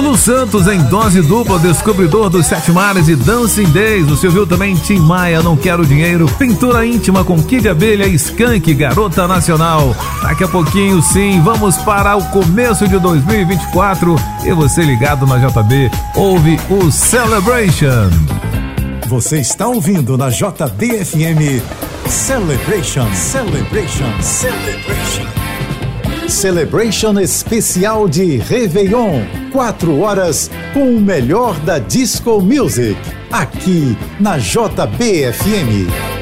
Lulu 0.00 0.16
Santos 0.16 0.68
em 0.68 0.80
dose 0.84 1.20
dupla, 1.22 1.58
descobridor 1.58 2.30
dos 2.30 2.46
sete 2.46 2.70
mares 2.70 3.08
e 3.08 3.16
Dancing 3.16 3.68
Days. 3.70 4.06
Você 4.06 4.28
ouviu 4.28 4.46
também 4.46 4.76
Tim 4.76 5.00
Maia, 5.00 5.42
Não 5.42 5.56
Quero 5.56 5.84
Dinheiro, 5.84 6.28
Pintura 6.38 6.86
Íntima 6.86 7.24
com 7.24 7.42
Kid 7.42 7.68
Abelha 7.68 8.06
Skank, 8.06 8.72
Garota 8.74 9.26
Nacional. 9.26 9.96
Daqui 10.22 10.44
a 10.44 10.48
pouquinho, 10.48 11.02
sim, 11.02 11.40
vamos 11.42 11.76
para 11.78 12.16
o 12.16 12.24
começo 12.26 12.86
de 12.86 12.96
2024 12.96 14.14
e 14.44 14.52
você 14.52 14.82
ligado 14.82 15.26
na 15.26 15.36
JB, 15.38 15.90
ouve 16.14 16.60
o 16.70 16.92
Celebration. 16.92 18.08
Você 19.08 19.40
está 19.40 19.66
ouvindo 19.66 20.16
na 20.16 20.30
JBFM 20.30 21.60
Celebration, 22.08 23.12
Celebration, 23.14 24.22
Celebration. 24.22 25.47
Celebration 26.28 27.18
especial 27.18 28.06
de 28.06 28.36
Réveillon. 28.36 29.24
Quatro 29.50 30.00
horas 30.00 30.50
com 30.74 30.94
o 30.94 31.00
melhor 31.00 31.58
da 31.60 31.78
disco 31.78 32.40
music. 32.42 32.98
Aqui 33.32 33.96
na 34.20 34.36
JBFM. 34.36 36.17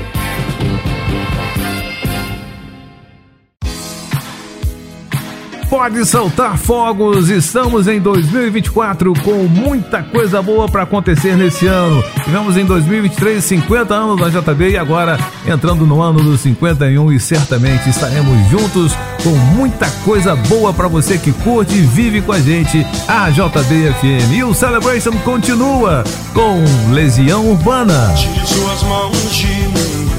Pode 5.87 6.05
soltar 6.05 6.59
fogos, 6.59 7.29
estamos 7.29 7.87
em 7.87 8.01
2024 8.01 9.13
com 9.23 9.45
muita 9.45 10.03
coisa 10.03 10.43
boa 10.43 10.69
para 10.69 10.83
acontecer 10.83 11.37
nesse 11.37 11.69
ano. 11.69 12.03
Tivemos 12.25 12.57
em 12.57 12.65
2023 12.65 13.45
50 13.45 13.95
anos 13.95 14.21
da 14.21 14.29
JB 14.29 14.71
e 14.71 14.77
agora 14.77 15.17
entrando 15.47 15.87
no 15.87 16.03
ano 16.03 16.21
dos 16.21 16.41
51 16.41 17.13
e 17.13 17.21
certamente 17.21 17.89
estaremos 17.89 18.51
juntos 18.51 18.97
com 19.23 19.31
muita 19.55 19.89
coisa 20.05 20.35
boa 20.35 20.75
para 20.75 20.89
você 20.89 21.19
que 21.19 21.31
curte 21.31 21.77
e 21.77 21.83
vive 21.83 22.21
com 22.21 22.33
a 22.33 22.41
gente 22.41 22.85
a 23.07 23.31
JB 23.31 23.93
FM. 23.93 24.33
E 24.33 24.43
o 24.43 24.53
Celebration 24.53 25.13
continua 25.19 26.03
com 26.35 26.65
Legião 26.93 27.49
Urbana. 27.49 28.13
Suas 28.45 28.83
mãos 28.83 29.31
de 29.31 29.47
mim. 29.47 30.11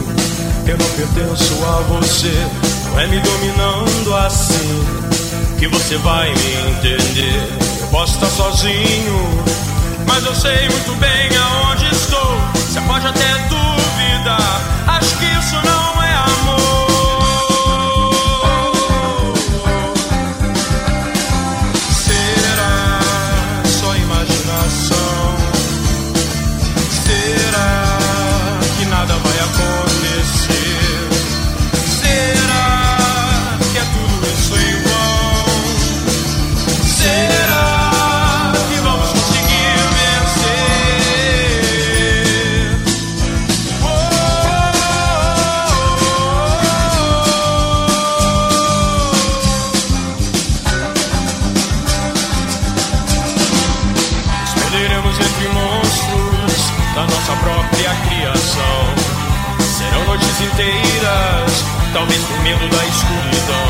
Eu 0.66 0.78
não 0.78 0.90
pertenço 0.92 1.62
a 1.66 1.82
você. 1.82 2.32
É 2.96 3.08
me 3.08 3.20
dominando 3.20 4.16
assim 4.16 4.97
que 5.58 5.68
você 5.68 5.98
vai 5.98 6.30
me 6.34 6.54
entender. 6.72 7.50
Eu 7.82 7.88
posso 7.88 8.14
estar 8.14 8.28
sozinho, 8.28 9.44
mas 10.06 10.24
eu 10.26 10.36
sei 10.36 10.70
muito 10.70 10.96
bem 11.00 11.30
aonde 11.38 11.86
estou. 11.96 12.38
Você 12.54 12.80
pode 12.82 13.08
até 13.08 13.34
duvidar. 13.50 13.57
talvez 61.98 62.22
por 62.26 62.40
medo 62.42 62.70
da 62.70 62.86
escuridão. 62.86 63.68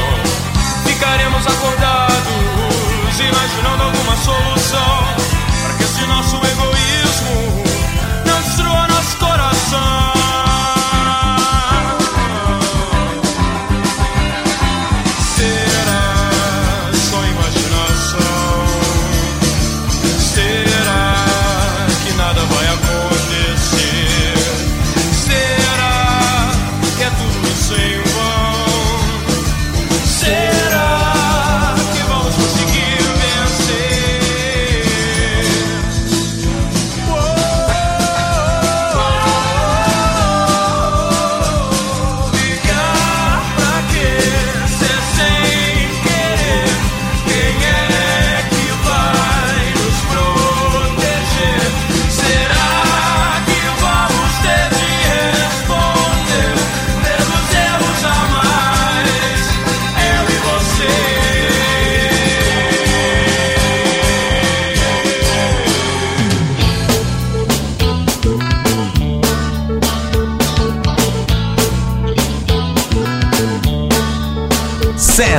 Ficaremos 0.86 1.48
acordados, 1.48 3.20
imaginando 3.20 3.84
alguma 3.84 4.16
solução. 4.18 4.57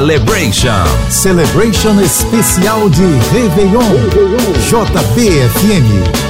Celebration. 0.09 0.87
Celebration 1.11 1.99
especial 2.01 2.89
de 2.89 3.09
Réveillon. 3.31 3.81
Réveillon. 4.11 4.55
JBFM. 4.71 6.28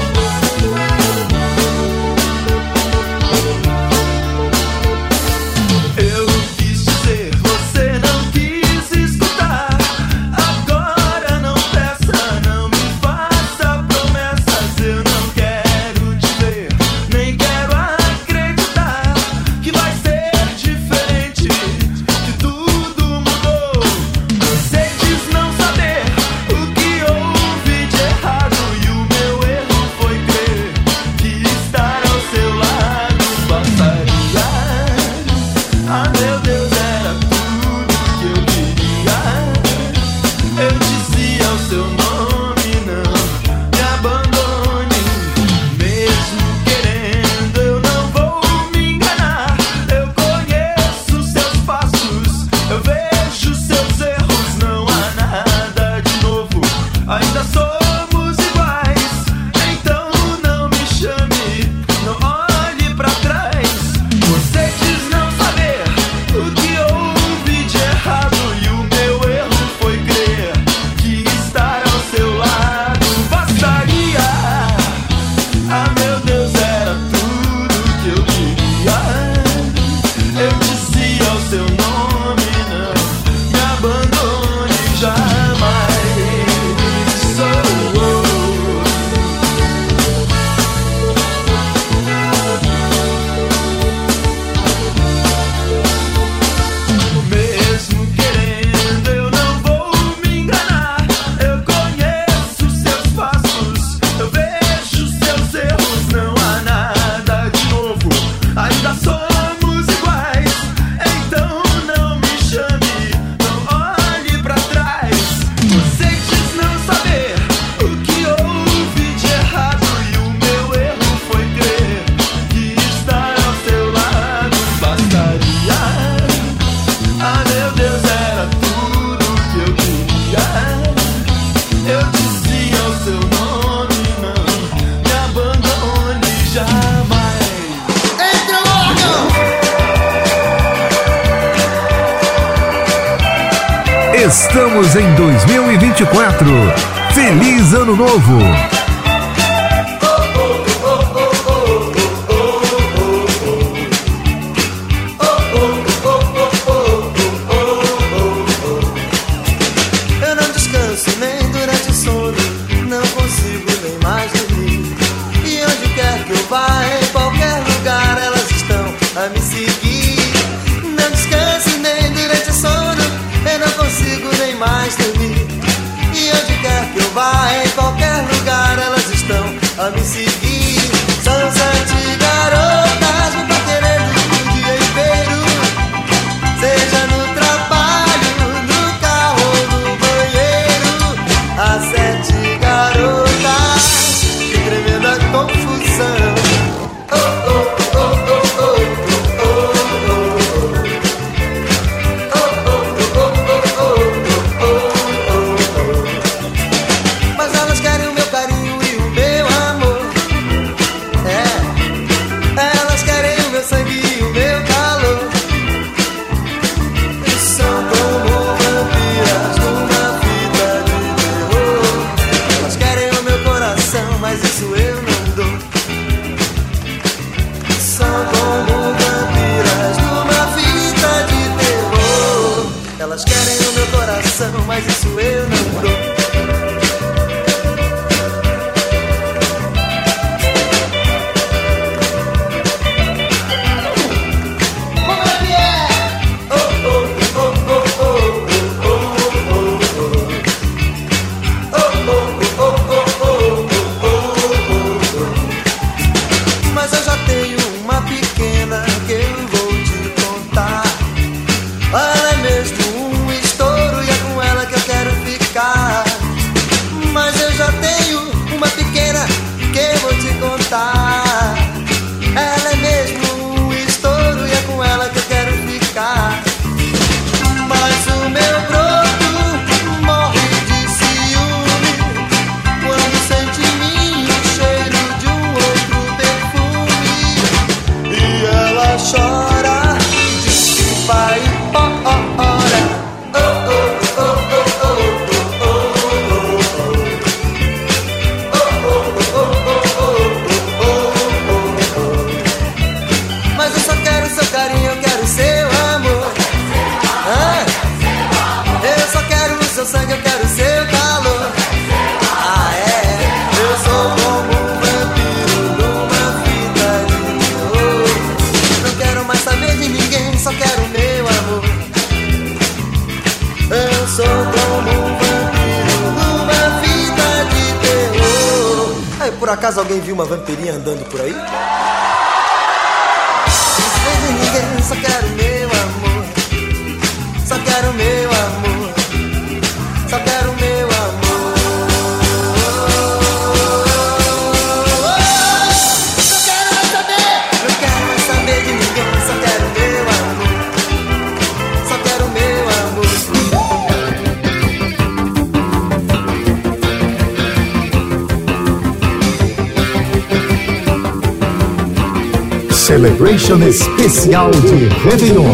Especial 364.28 364.50
de 364.50 365.08
Réveillon. 365.08 365.46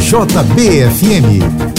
JBFM. 0.00 1.71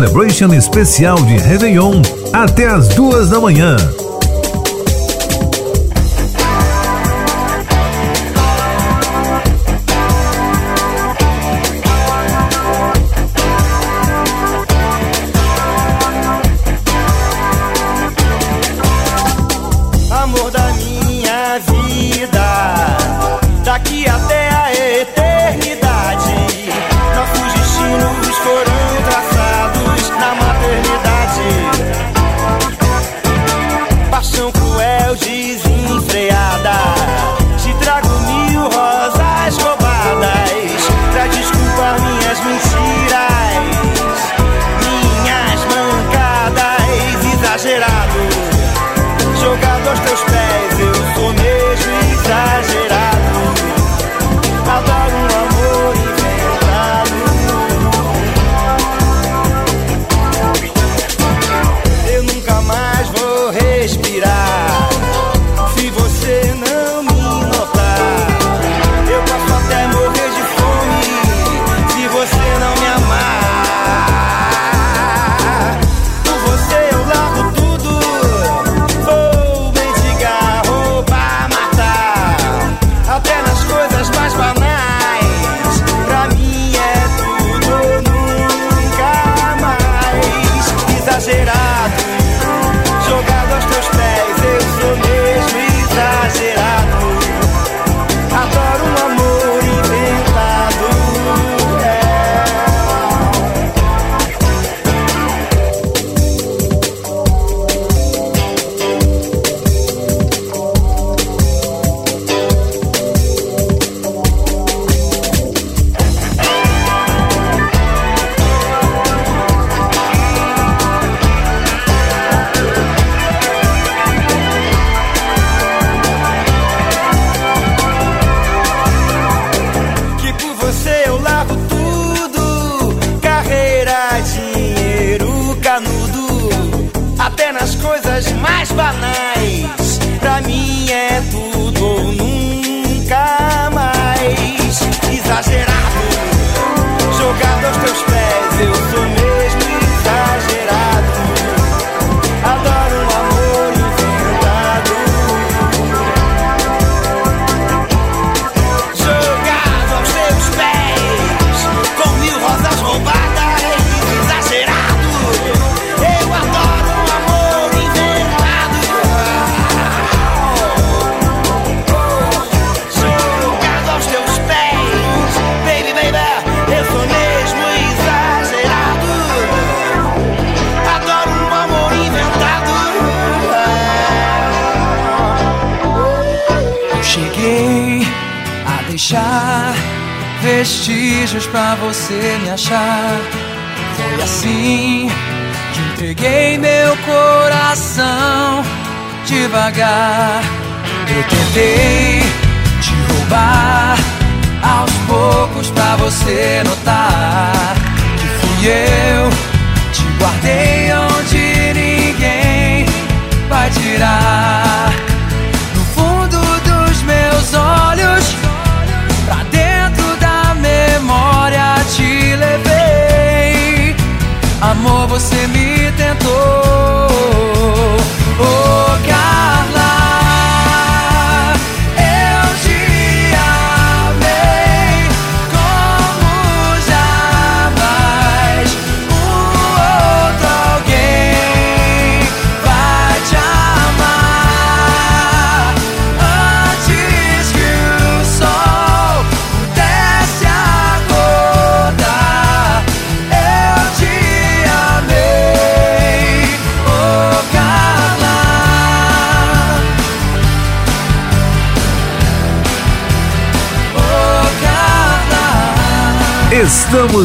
Celebration 0.00 0.54
especial 0.54 1.16
de 1.26 1.36
Réveillon 1.36 2.00
até 2.32 2.66
as 2.66 2.88
duas 2.88 3.28
da 3.28 3.38
manhã. 3.38 3.76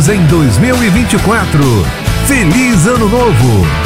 Em 0.09 0.25
2024. 0.27 1.63
Feliz 2.27 2.85
Ano 2.85 3.09
Novo! 3.09 3.84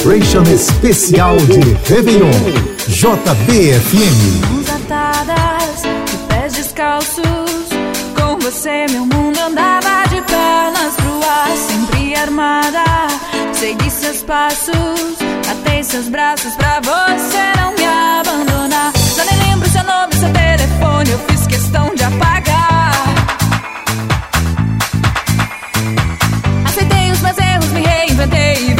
Celebration 0.00 0.42
especial 0.44 1.36
de 1.36 1.60
Réveillon. 1.84 2.30
JBFM. 2.88 4.48
Mãos 4.50 4.70
atadas, 4.70 5.82
de 6.10 6.16
pés 6.26 6.52
descalços. 6.54 7.68
Com 8.16 8.38
você, 8.38 8.86
meu 8.90 9.04
mundo 9.04 9.38
andava 9.38 10.08
de 10.08 10.22
pernas 10.22 10.94
pro 10.96 11.20
ar. 11.28 11.54
Sempre 11.54 12.14
armada, 12.14 12.82
segui 13.52 13.90
seus 13.90 14.22
passos. 14.22 15.18
Atei 15.50 15.84
seus 15.84 16.08
braços 16.08 16.54
pra 16.56 16.80
você 16.80 17.60
não 17.60 17.74
me 17.74 17.84
abandonar. 17.84 18.92
Já 19.16 19.24
nem 19.26 19.50
lembro 19.50 19.68
seu 19.68 19.84
nome, 19.84 20.14
seu 20.14 20.32
telefone. 20.32 21.10
Eu 21.10 21.18
fiz 21.28 21.46
questão 21.46 21.94
de 21.94 22.04
apagar. 22.04 22.94
Aceitei 26.64 27.12
os 27.12 27.20
meus 27.20 27.36
erros, 27.36 27.68
me 27.72 27.82
reinventei 27.82 28.70
e 28.70 28.79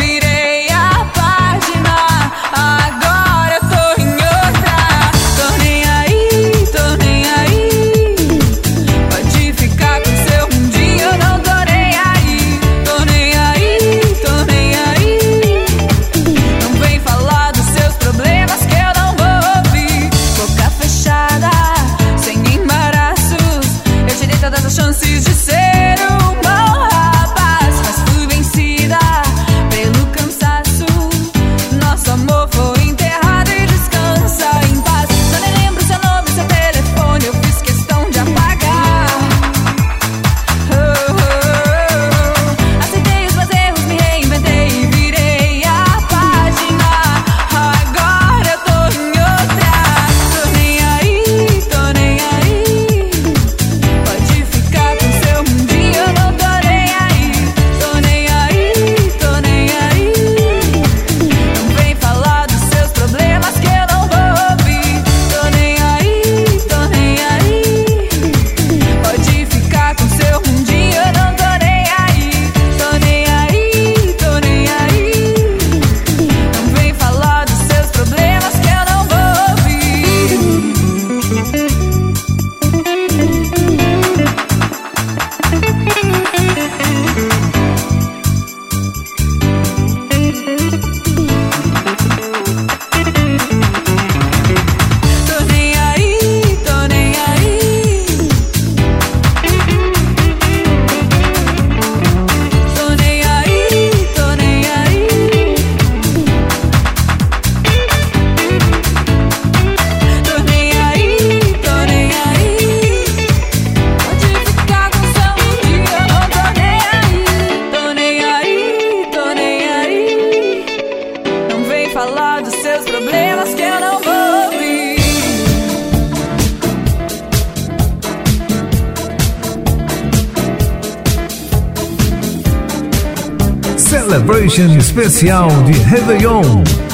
especial 134.91 135.49
de 135.67 135.73
Réveillon. 135.89 136.90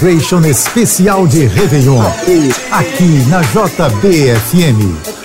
Celebration 0.00 0.42
especial 0.44 1.28
de 1.28 1.46
Réveillon. 1.46 2.00
Aqui 2.72 3.22
na 3.28 3.42
JBFM. 3.42 5.19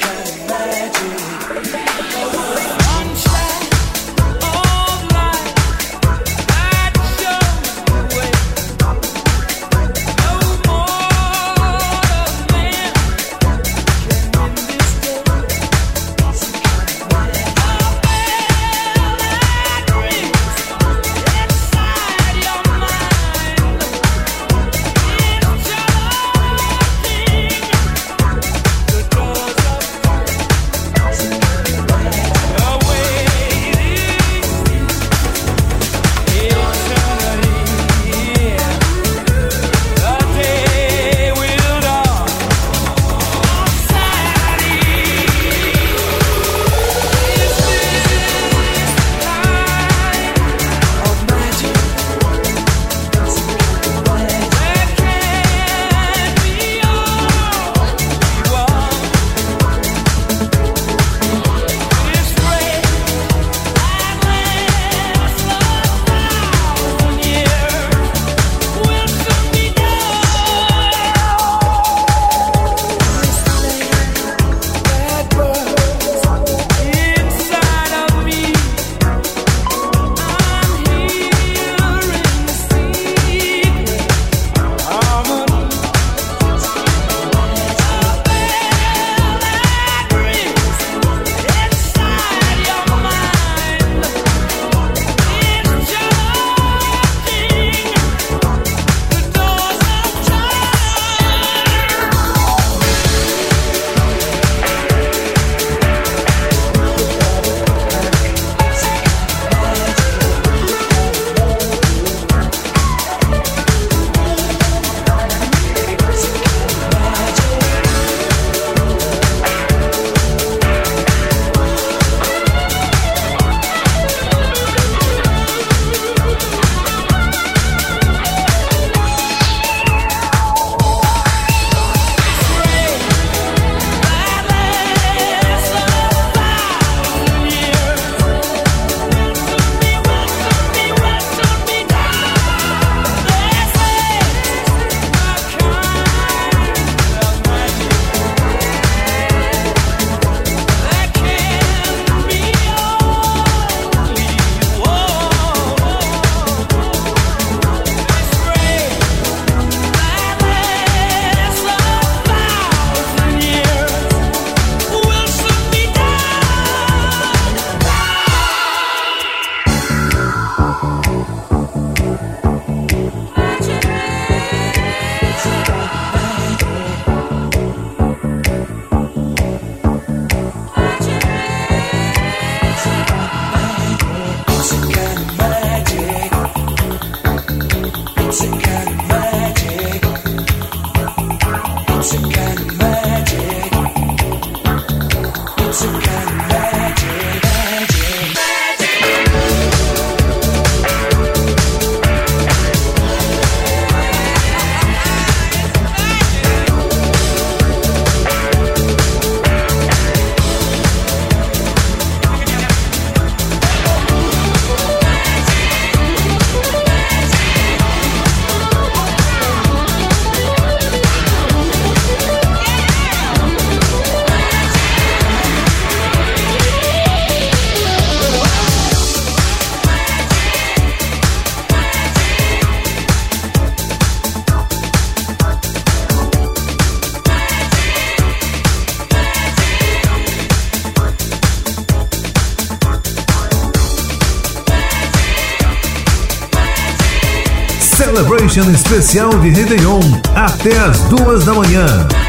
Celebration 248.56 248.72
especial 248.72 249.30
de 249.42 249.50
Réveillon 249.50 250.00
até 250.34 250.78
as 250.78 251.02
duas 251.10 251.44
da 251.44 251.54
manhã. 251.54 252.25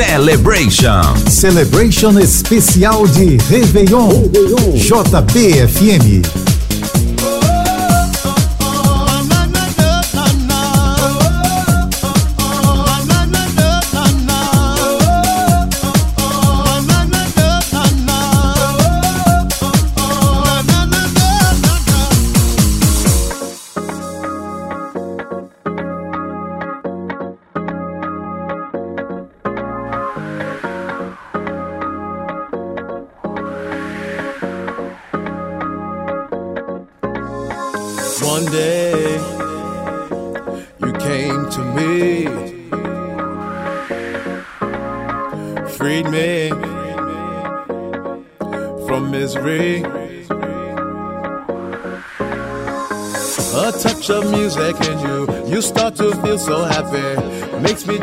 Celebration. 0.00 1.02
Celebration 1.28 2.16
especial 2.16 3.02
de 3.12 3.36
Réveillon. 3.50 4.08
Réveillon. 4.08 4.74
JBFM. 4.74 6.49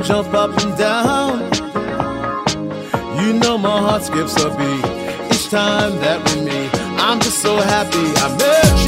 jump 0.08 0.34
up 0.34 0.58
and 0.64 0.78
down. 0.78 1.40
You 3.20 3.34
know 3.34 3.58
my 3.58 3.78
heart 3.78 4.04
skips 4.04 4.42
a 4.42 4.50
beat 4.58 4.86
each 5.34 5.50
time 5.50 5.98
that 6.00 6.20
we 6.26 6.46
meet. 6.46 6.72
I'm 6.98 7.20
just 7.20 7.40
so 7.40 7.58
happy 7.58 8.06
I 8.16 8.38
met 8.38 8.86
you. 8.86 8.87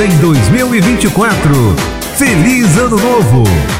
em 0.00 0.16
2024. 0.18 1.54
Feliz 2.16 2.76
Ano 2.78 2.96
Novo! 2.96 3.79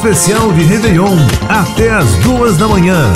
especial 0.00 0.50
de 0.54 0.64
Réveillon, 0.64 1.14
até 1.46 1.90
as 1.90 2.14
duas 2.16 2.56
da 2.56 2.66
manhã. 2.66 3.12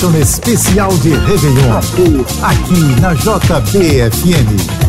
Edition 0.00 0.14
especial 0.14 0.88
de 1.00 1.12
Réveillon. 1.12 1.76
Aqui 2.42 3.00
na 3.02 3.14
JBFM. 3.14 4.79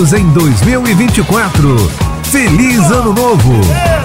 em 0.00 0.26
2024. 0.32 1.76
Feliz 2.24 2.90
Ano 2.90 3.12
Novo! 3.12 3.99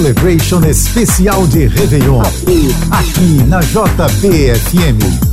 Celebration 0.00 0.62
Especial 0.62 1.46
de 1.48 1.66
Réveillon. 1.66 2.22
Aqui, 2.22 2.74
aqui 2.90 3.42
na 3.46 3.60
JBFM. 3.60 5.29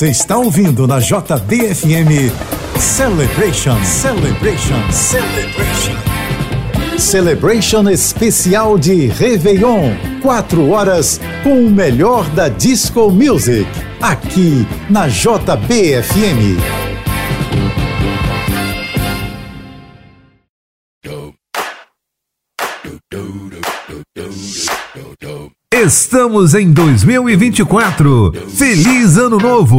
Você 0.00 0.08
está 0.08 0.38
ouvindo 0.38 0.86
na 0.86 0.98
JBFM 0.98 2.32
Celebration, 2.78 3.84
Celebration, 3.84 4.90
Celebration. 4.90 6.98
Celebration 6.98 7.90
especial 7.90 8.78
de 8.78 9.08
Réveillon. 9.08 9.94
Quatro 10.22 10.70
horas 10.70 11.20
com 11.44 11.66
o 11.66 11.70
melhor 11.70 12.24
da 12.30 12.48
disco 12.48 13.10
music. 13.10 13.68
Aqui 14.00 14.66
na 14.88 15.06
JBFM. 15.06 16.79
Estamos 25.90 26.54
em 26.54 26.70
2024. 26.70 28.32
Feliz 28.48 29.16
Ano 29.16 29.38
Novo! 29.38 29.78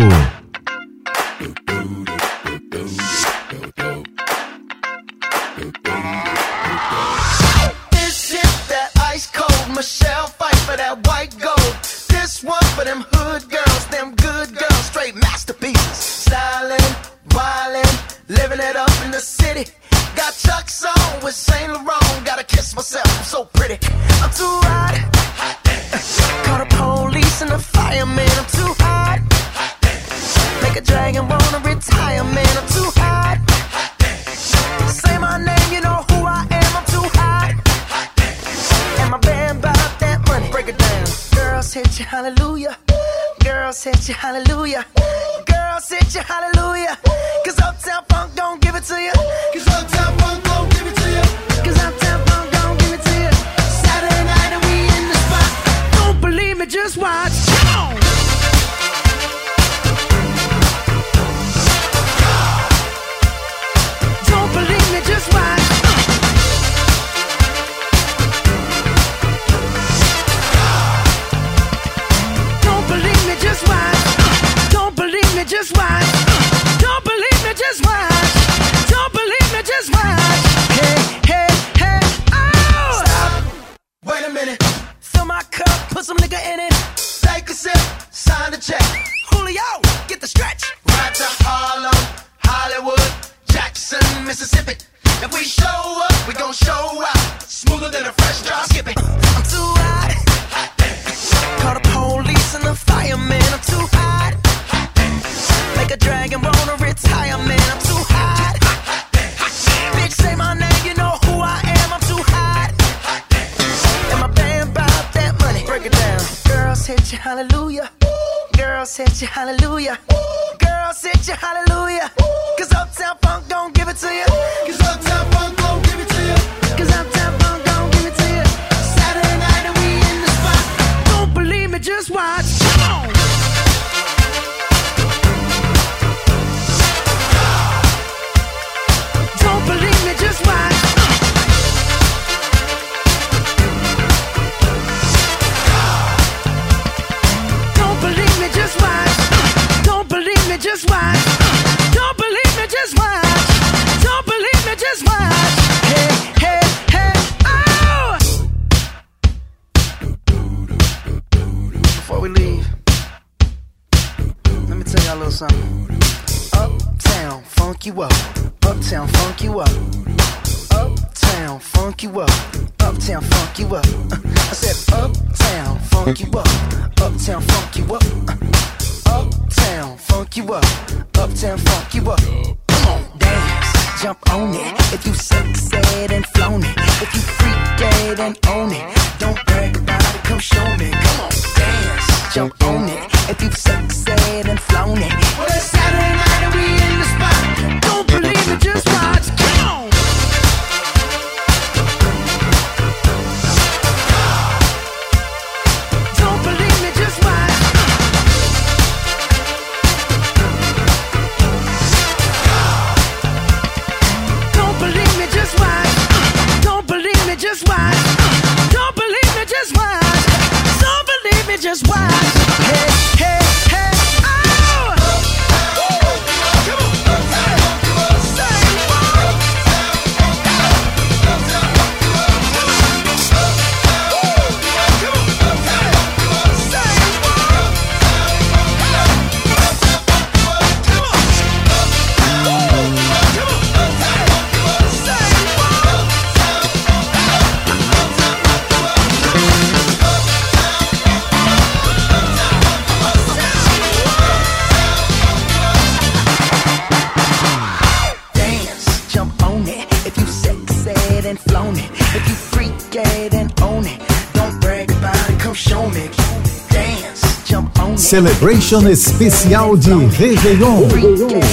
Celebration 268.12 268.86
especial 268.88 269.80
de 269.80 269.94
Réveillon. 269.94 270.86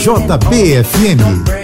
JBFM. 0.02 1.57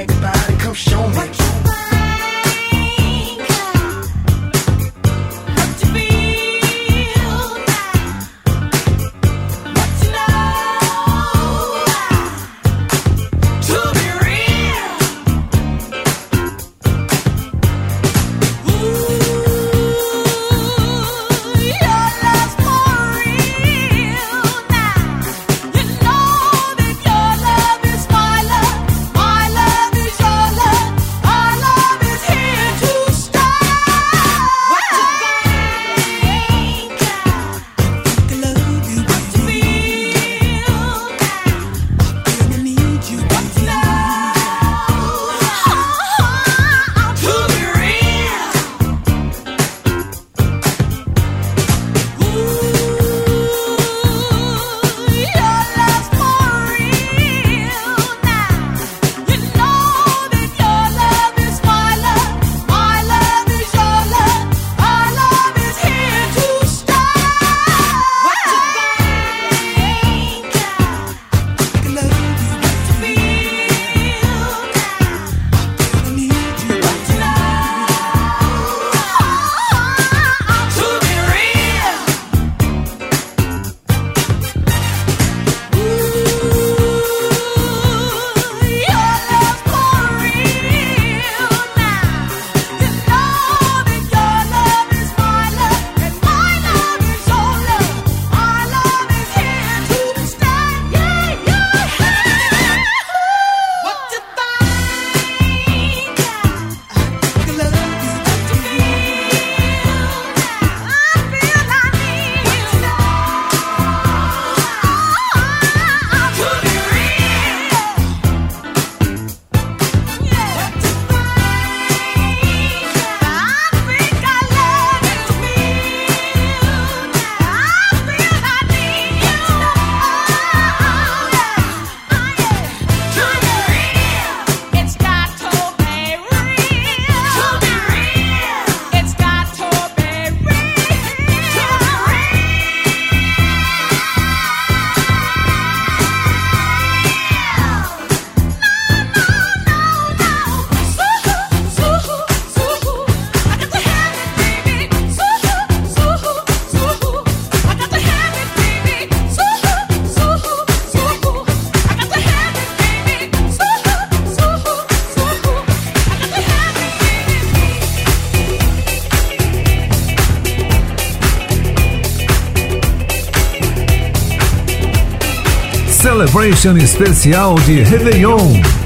Celebration 176.35 176.75
especial 176.79 177.55
de 177.65 177.85
Réveillon. 177.89 178.84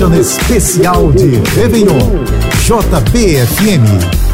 Celebration 0.00 0.12
especial 0.14 1.12
de 1.12 1.60
Réveillon. 1.60 1.98
JBFM. 2.62 4.29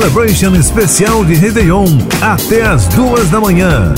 Celebration 0.00 0.54
especial 0.54 1.26
de 1.26 1.34
Réveillon 1.34 1.84
até 2.22 2.62
as 2.62 2.88
duas 2.88 3.28
da 3.28 3.38
manhã. 3.38 3.92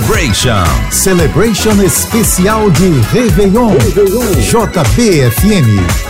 Celebration. 0.00 0.64
Celebration 0.90 1.78
especial 1.82 2.72
de 2.72 3.00
Réveillon. 3.12 3.68
Réveillon. 3.68 4.22
JBFM. 4.40 6.09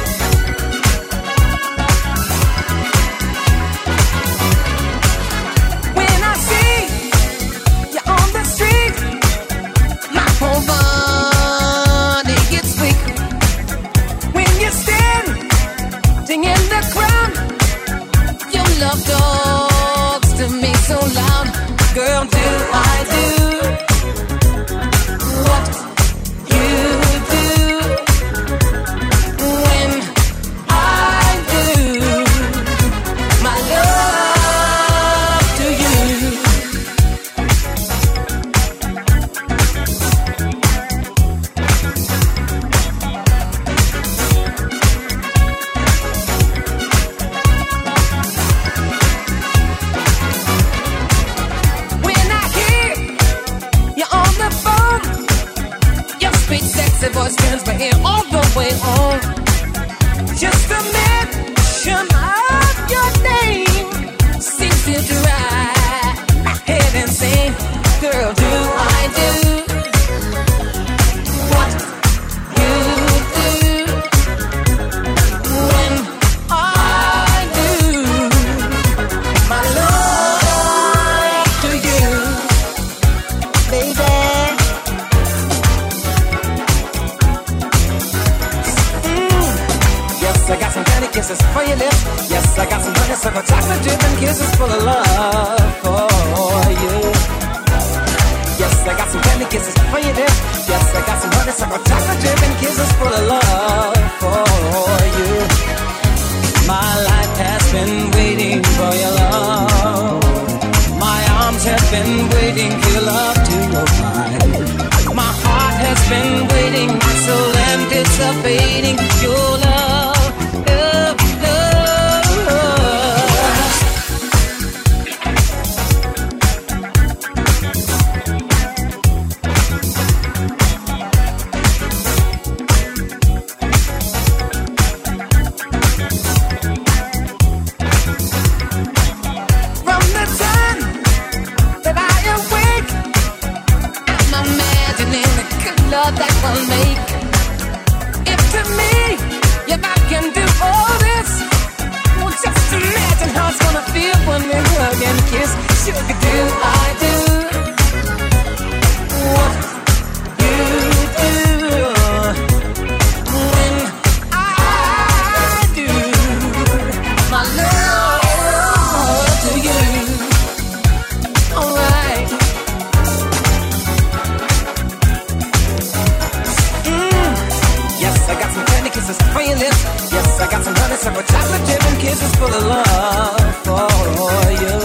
some 181.01 181.15
more 181.15 181.23
chocolate 181.23 181.67
chip 181.67 181.83
and 181.83 181.99
kisses 181.99 182.35
full 182.37 182.53
of 182.53 182.65
love 182.67 183.57
for 183.65 184.51
you. 184.53 184.77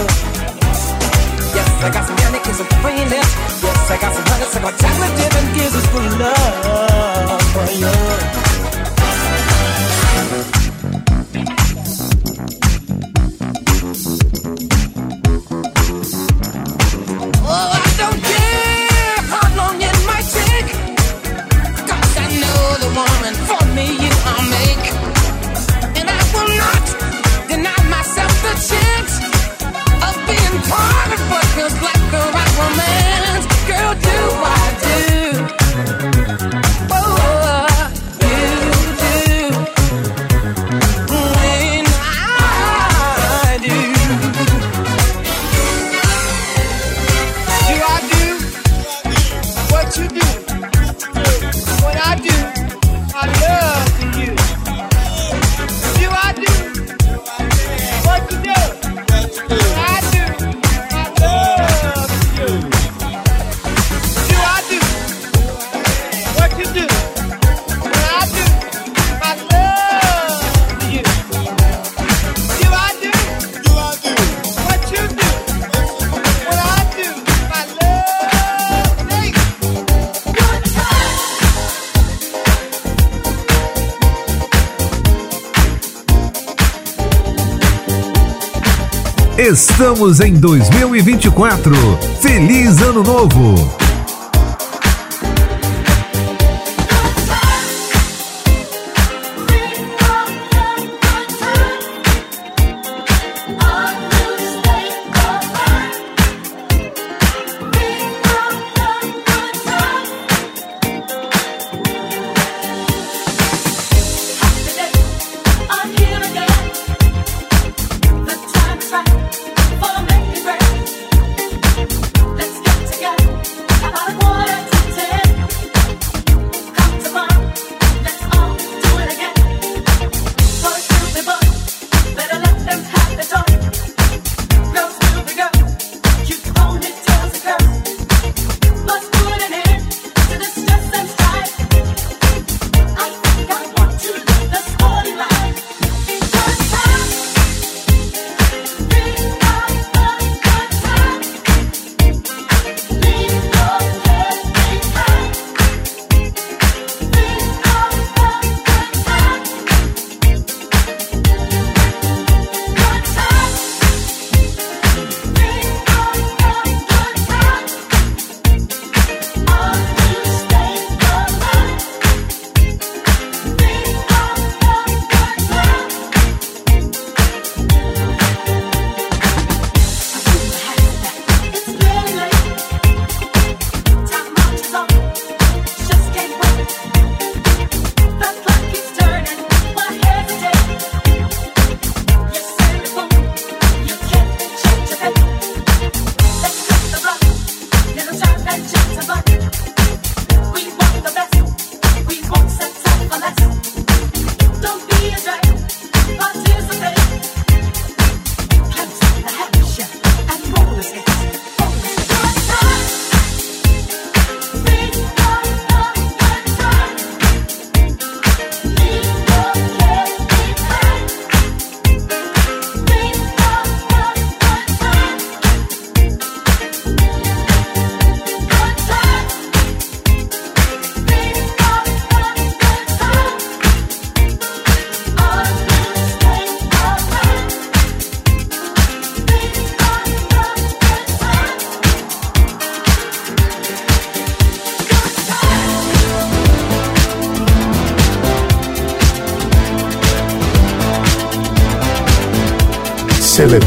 Yes, 1.55 1.69
I 1.83 1.89
got 1.91 2.07
some 2.07 2.15
yannick 2.15 2.45
and 2.47 2.55
some 2.55 2.71
friendness. 2.79 3.29
Yes, 3.63 3.91
I 3.91 3.97
got 3.99 4.13
some 4.15 4.25
honey, 4.31 4.45
I 4.45 4.59
got 4.63 4.79
chocolate 4.79 5.13
chip 5.19 5.33
and 5.35 5.55
kisses 5.55 5.85
full 5.87 6.05
of 6.07 6.19
love 6.19 7.41
for 7.51 7.67
you. 7.81 8.34
Estamos 89.77 90.21
em 90.21 90.31
2024. 90.35 91.75
Feliz 92.21 92.81
Ano 92.81 93.03
Novo! 93.03 93.84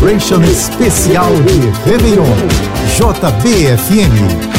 Celebration 0.09 0.43
especial 0.43 1.31
de 1.45 1.91
Réveillon. 1.91 2.25
JBFM. 2.97 4.58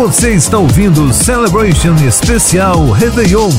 Você 0.00 0.30
está 0.30 0.56
ouvindo 0.56 1.12
Celebration 1.12 1.94
Especial 1.96 2.90
Réveillon. 2.90 3.50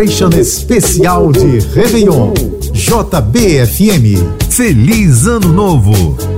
Celebration 0.00 0.30
especial 0.30 1.30
de 1.30 1.58
Réveillon. 1.74 2.32
JBFM. 2.72 4.16
Feliz 4.48 5.28
Ano 5.28 5.48
Novo! 5.52 6.29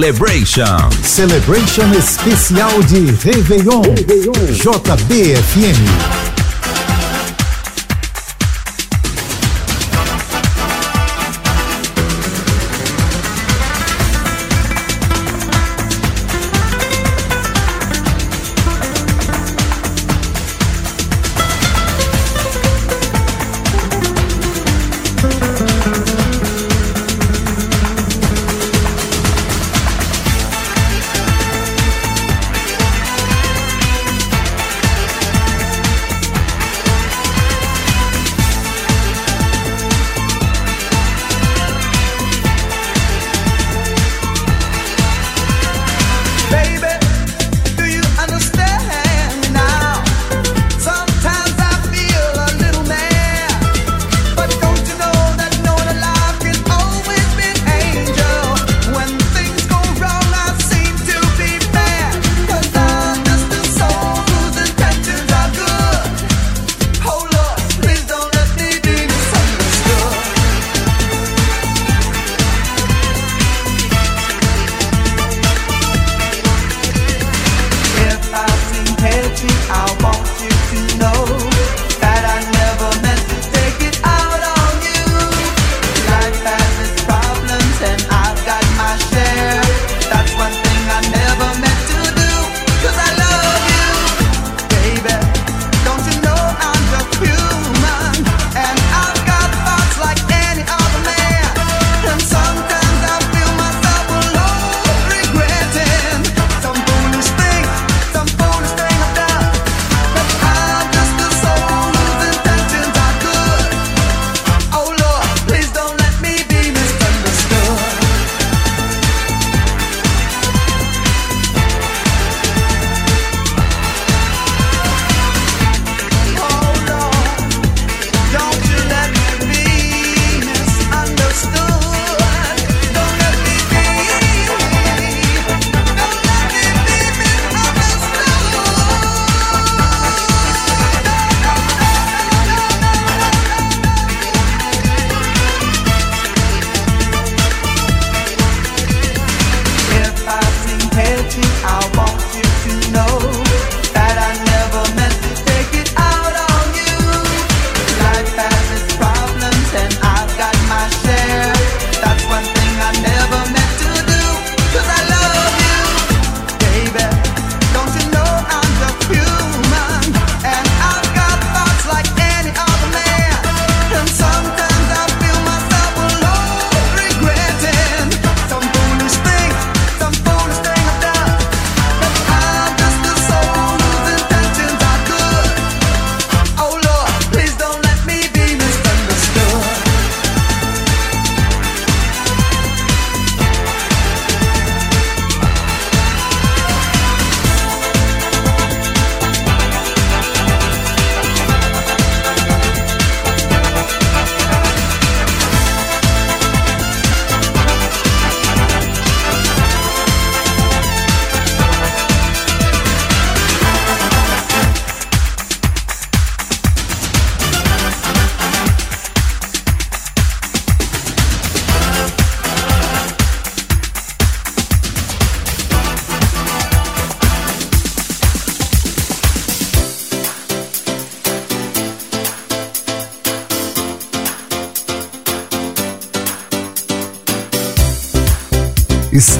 Celebration. 0.00 0.64
Celebration 1.02 1.92
especial 1.92 2.70
de 2.90 3.12
Réveillon. 3.22 3.82
Réveillon. 3.82 4.32
JBFM. 4.50 6.19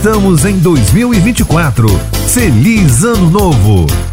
Estamos 0.00 0.46
em 0.46 0.56
2024. 0.58 1.86
Feliz 2.26 3.04
Ano 3.04 3.28
Novo! 3.28 4.09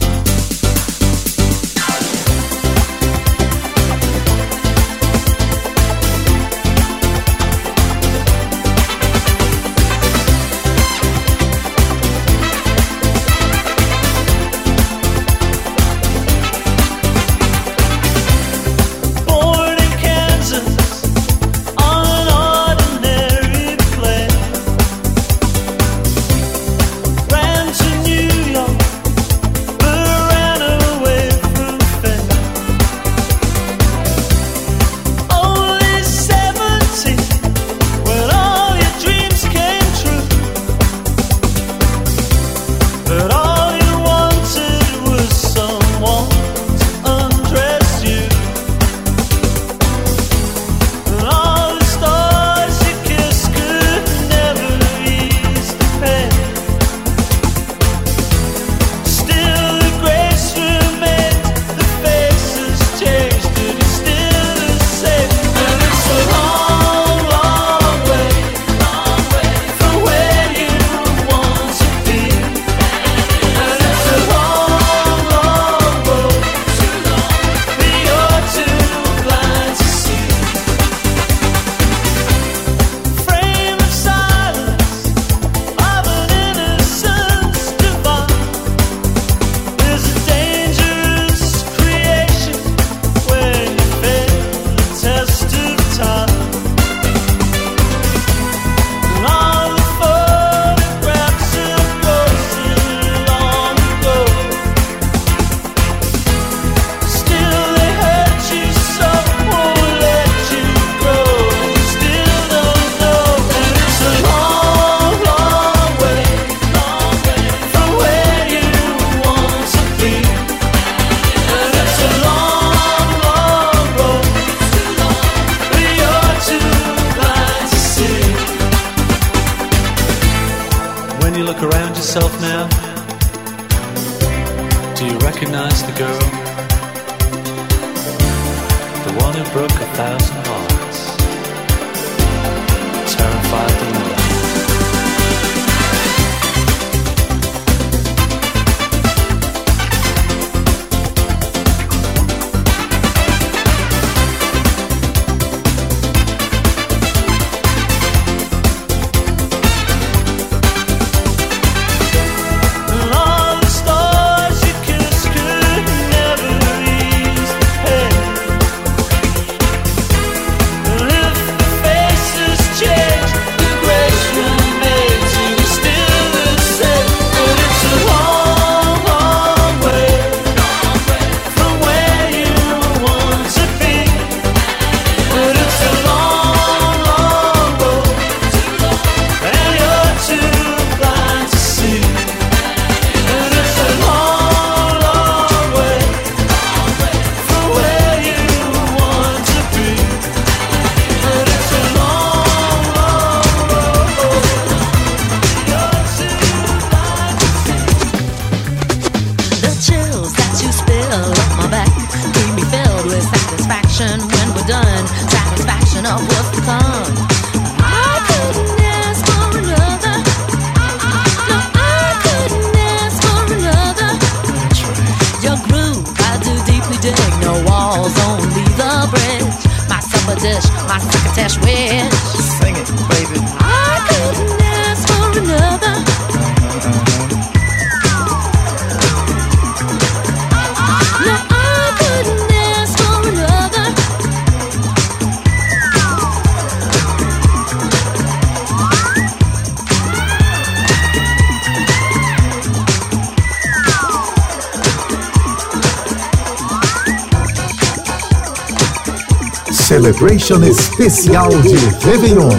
Celebration 260.08 260.64
Especial 260.64 261.50
de 261.50 262.10
Réveillon. 262.10 262.50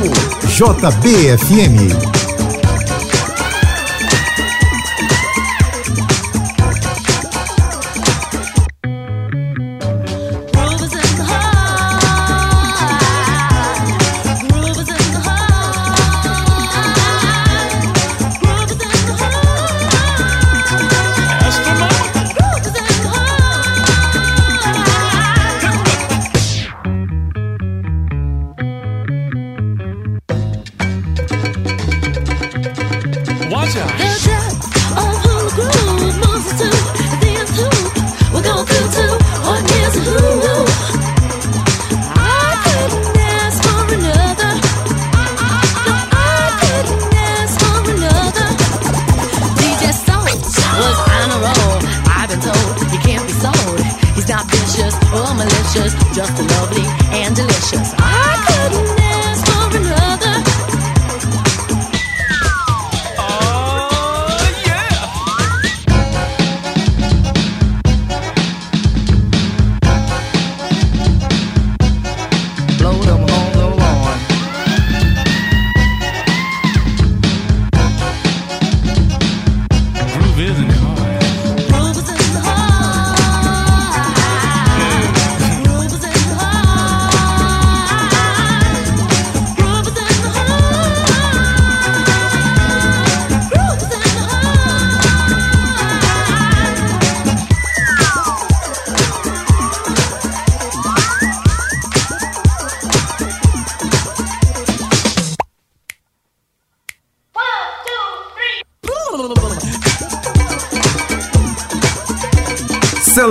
JBFM 0.49 2.28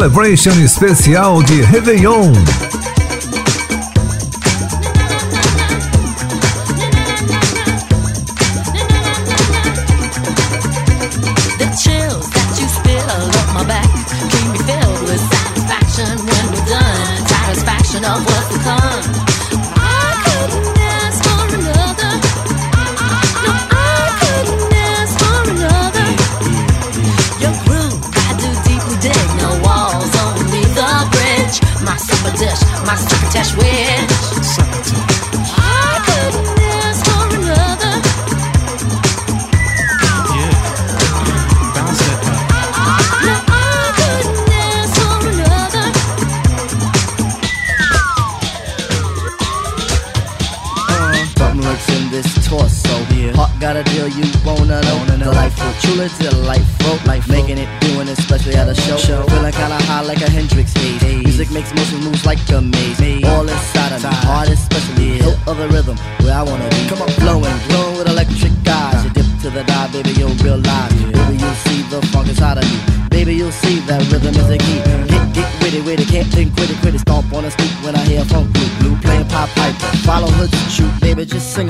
Celebration 0.08 0.64
especial 0.64 1.44
de 1.44 1.64
Réveillon. 1.66 2.32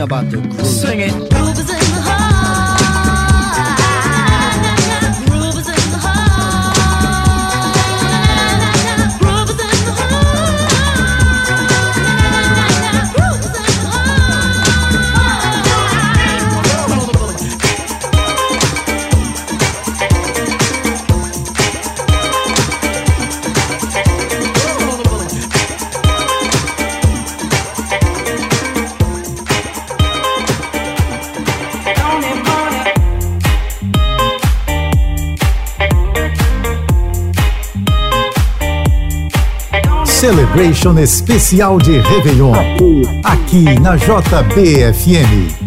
about 0.07 0.31
the 0.31 0.46
Edition 40.77 40.97
especial 40.97 41.77
de 41.79 41.93
Réveillon, 41.93 42.53
aqui 43.23 43.63
na 43.79 43.97
JBFM. 43.97 45.66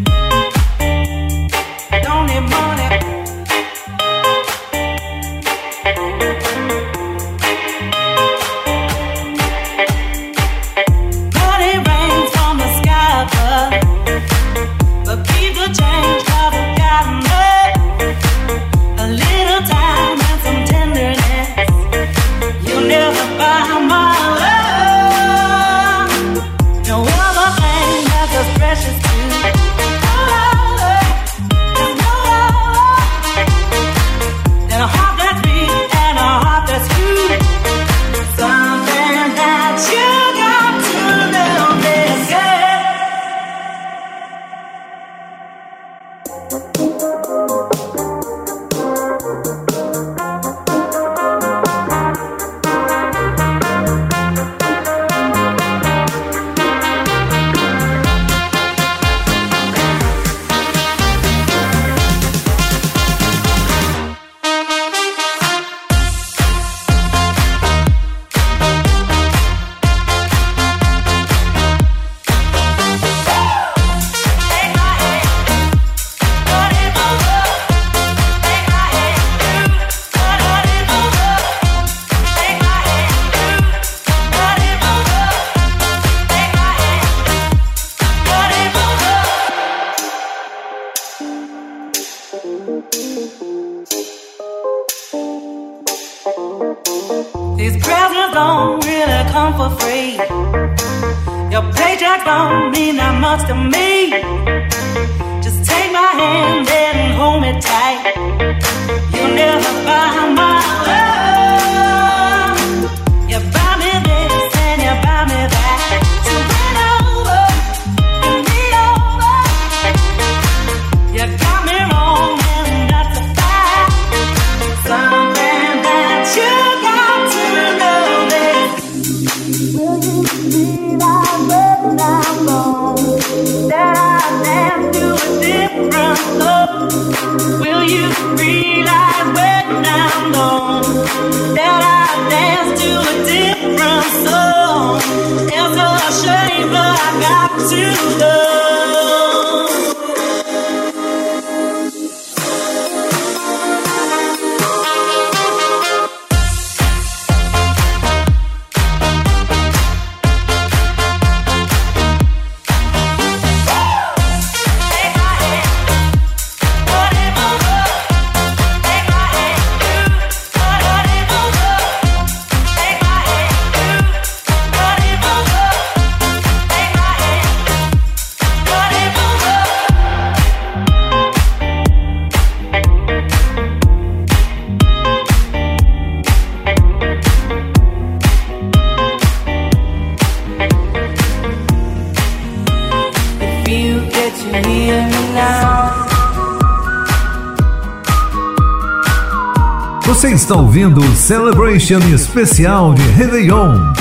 Está 200.51 200.61
ouvindo 200.61 201.01
o 201.01 201.15
Celebration 201.15 202.01
Especial 202.13 202.93
de 202.95 203.03
Réveillon. 203.13 203.93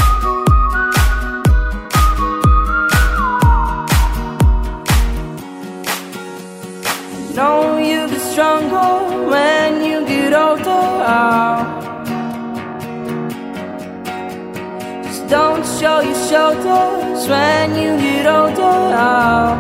Show 15.79 16.01
your 16.01 16.15
shoulders 16.15 17.29
when 17.29 17.75
you 17.75 17.97
get 18.01 18.27
older. 18.27 19.55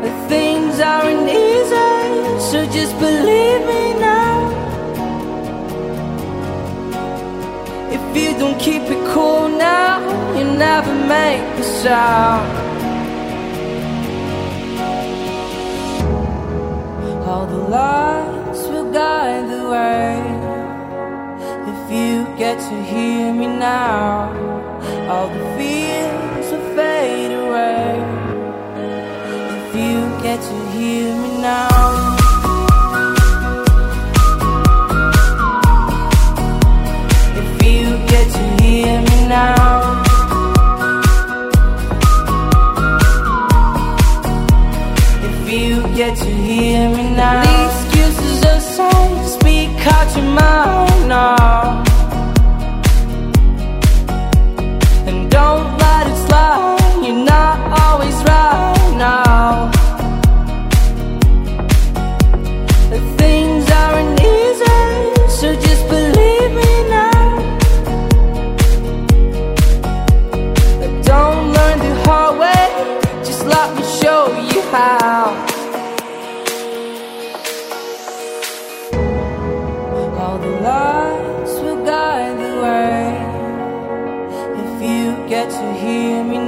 But 0.00 0.12
things 0.28 0.78
aren't 0.78 1.23
easy, 1.23 1.23
so 2.54 2.64
just 2.66 2.96
believe 3.00 3.62
me 3.66 3.84
now. 3.98 4.36
If 7.96 8.02
you 8.16 8.30
don't 8.38 8.60
keep 8.60 8.82
it 8.94 9.02
cool 9.12 9.48
now, 9.48 9.98
you 10.38 10.44
never 10.66 10.94
make 11.16 11.42
a 11.64 11.66
sound. 11.82 12.46
All 17.28 17.46
the 17.54 17.62
lights 17.76 18.62
will 18.70 18.88
guide 18.92 19.46
the 19.54 19.62
way. 19.74 20.14
If 21.72 21.80
you 21.98 22.12
get 22.42 22.56
to 22.68 22.76
hear 22.92 23.32
me 23.40 23.48
now, 23.48 24.30
all 25.10 25.28
the 25.36 25.44
fears 25.56 26.52
will 26.52 26.68
fade 26.76 27.32
away. 27.44 27.94
If 29.58 29.68
you 29.82 29.98
get 30.26 30.38
to 30.50 30.56
hear 30.76 31.16
me 31.22 31.30
now. 31.42 32.13
Now. 39.34 40.02
If 45.28 45.36
you 45.52 45.82
get 45.98 46.16
to 46.18 46.30
hear 46.46 46.88
me 46.96 47.04
now. 47.20 47.42
The 47.46 47.56
excuses 47.68 48.40
aside, 48.54 49.26
speak 49.36 49.70
out 49.94 50.08
your 50.16 50.28
mind 50.40 51.08
now. 51.08 51.83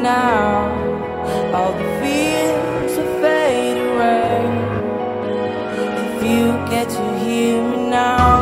Now, 0.06 0.70
all 1.52 1.72
the 1.72 1.88
fears 2.00 2.92
will 2.96 3.12
fade 3.22 3.78
away. 3.88 4.38
If 6.04 6.14
you 6.30 6.44
get 6.72 6.86
to 6.96 7.04
hear 7.24 7.56
me 7.70 7.78
now. 7.98 8.34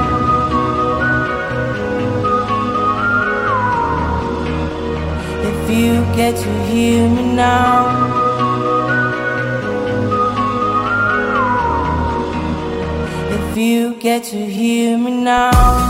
If 5.50 5.60
you 5.78 5.92
get 6.20 6.32
to 6.44 6.52
hear 6.70 7.08
me 7.16 7.22
now. 7.46 7.78
If 13.36 13.56
you 13.56 13.94
get 14.06 14.20
to 14.32 14.40
hear 14.58 14.98
me 14.98 15.12
now. 15.32 15.83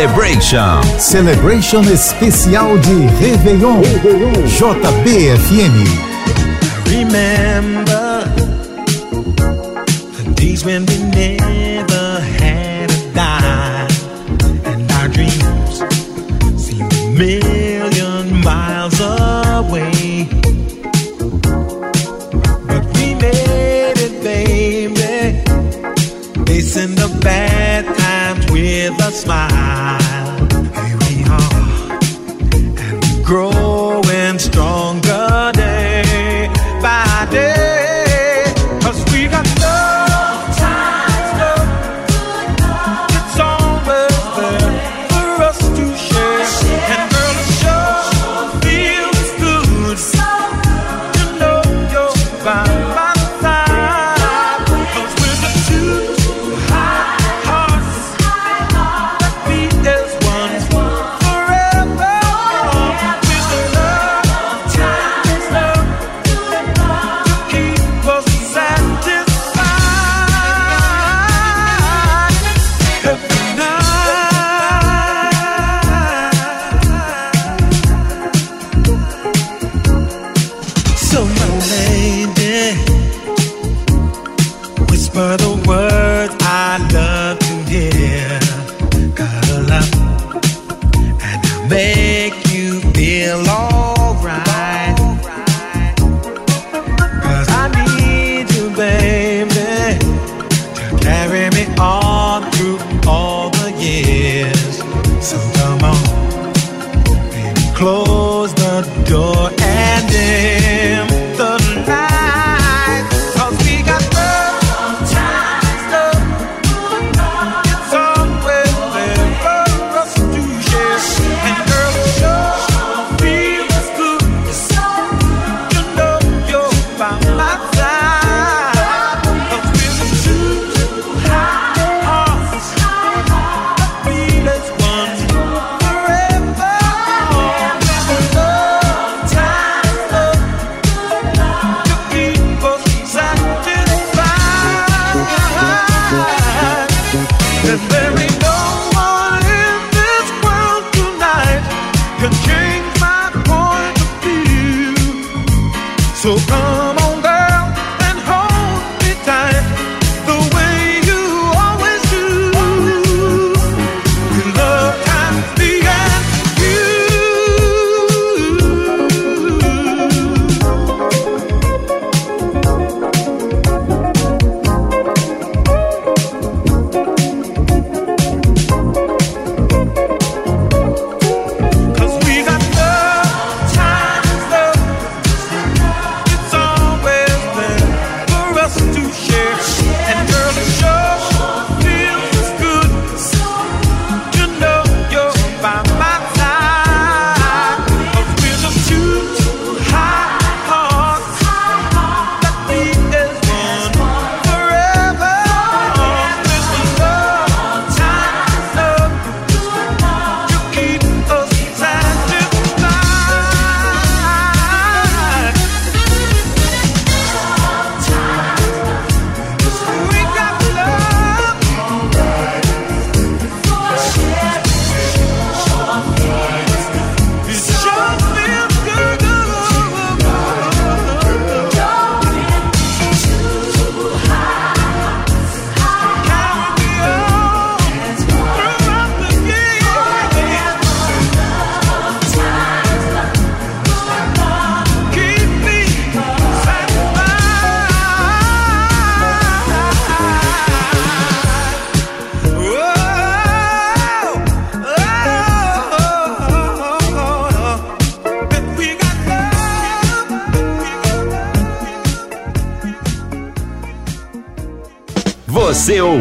Celebration. 0.00 0.82
Celebration 0.98 1.82
especial 1.82 2.78
de 2.78 3.06
Réveillon. 3.20 3.82
JBFM. 4.46 5.74
Remember 6.86 8.24
the 10.16 10.32
days 10.34 10.64
when 10.64 10.86
we 10.86 10.96
smile. 29.30 29.99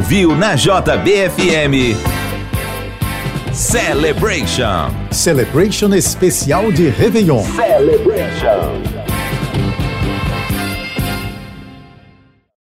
Ouviu 0.09 0.35
na 0.35 0.55
JBFM 0.55 1.95
Celebration. 3.53 4.89
Celebration 5.11 5.93
especial 5.93 6.71
de 6.71 6.89
Réveillon. 6.89 7.43
Celebration. 7.43 8.98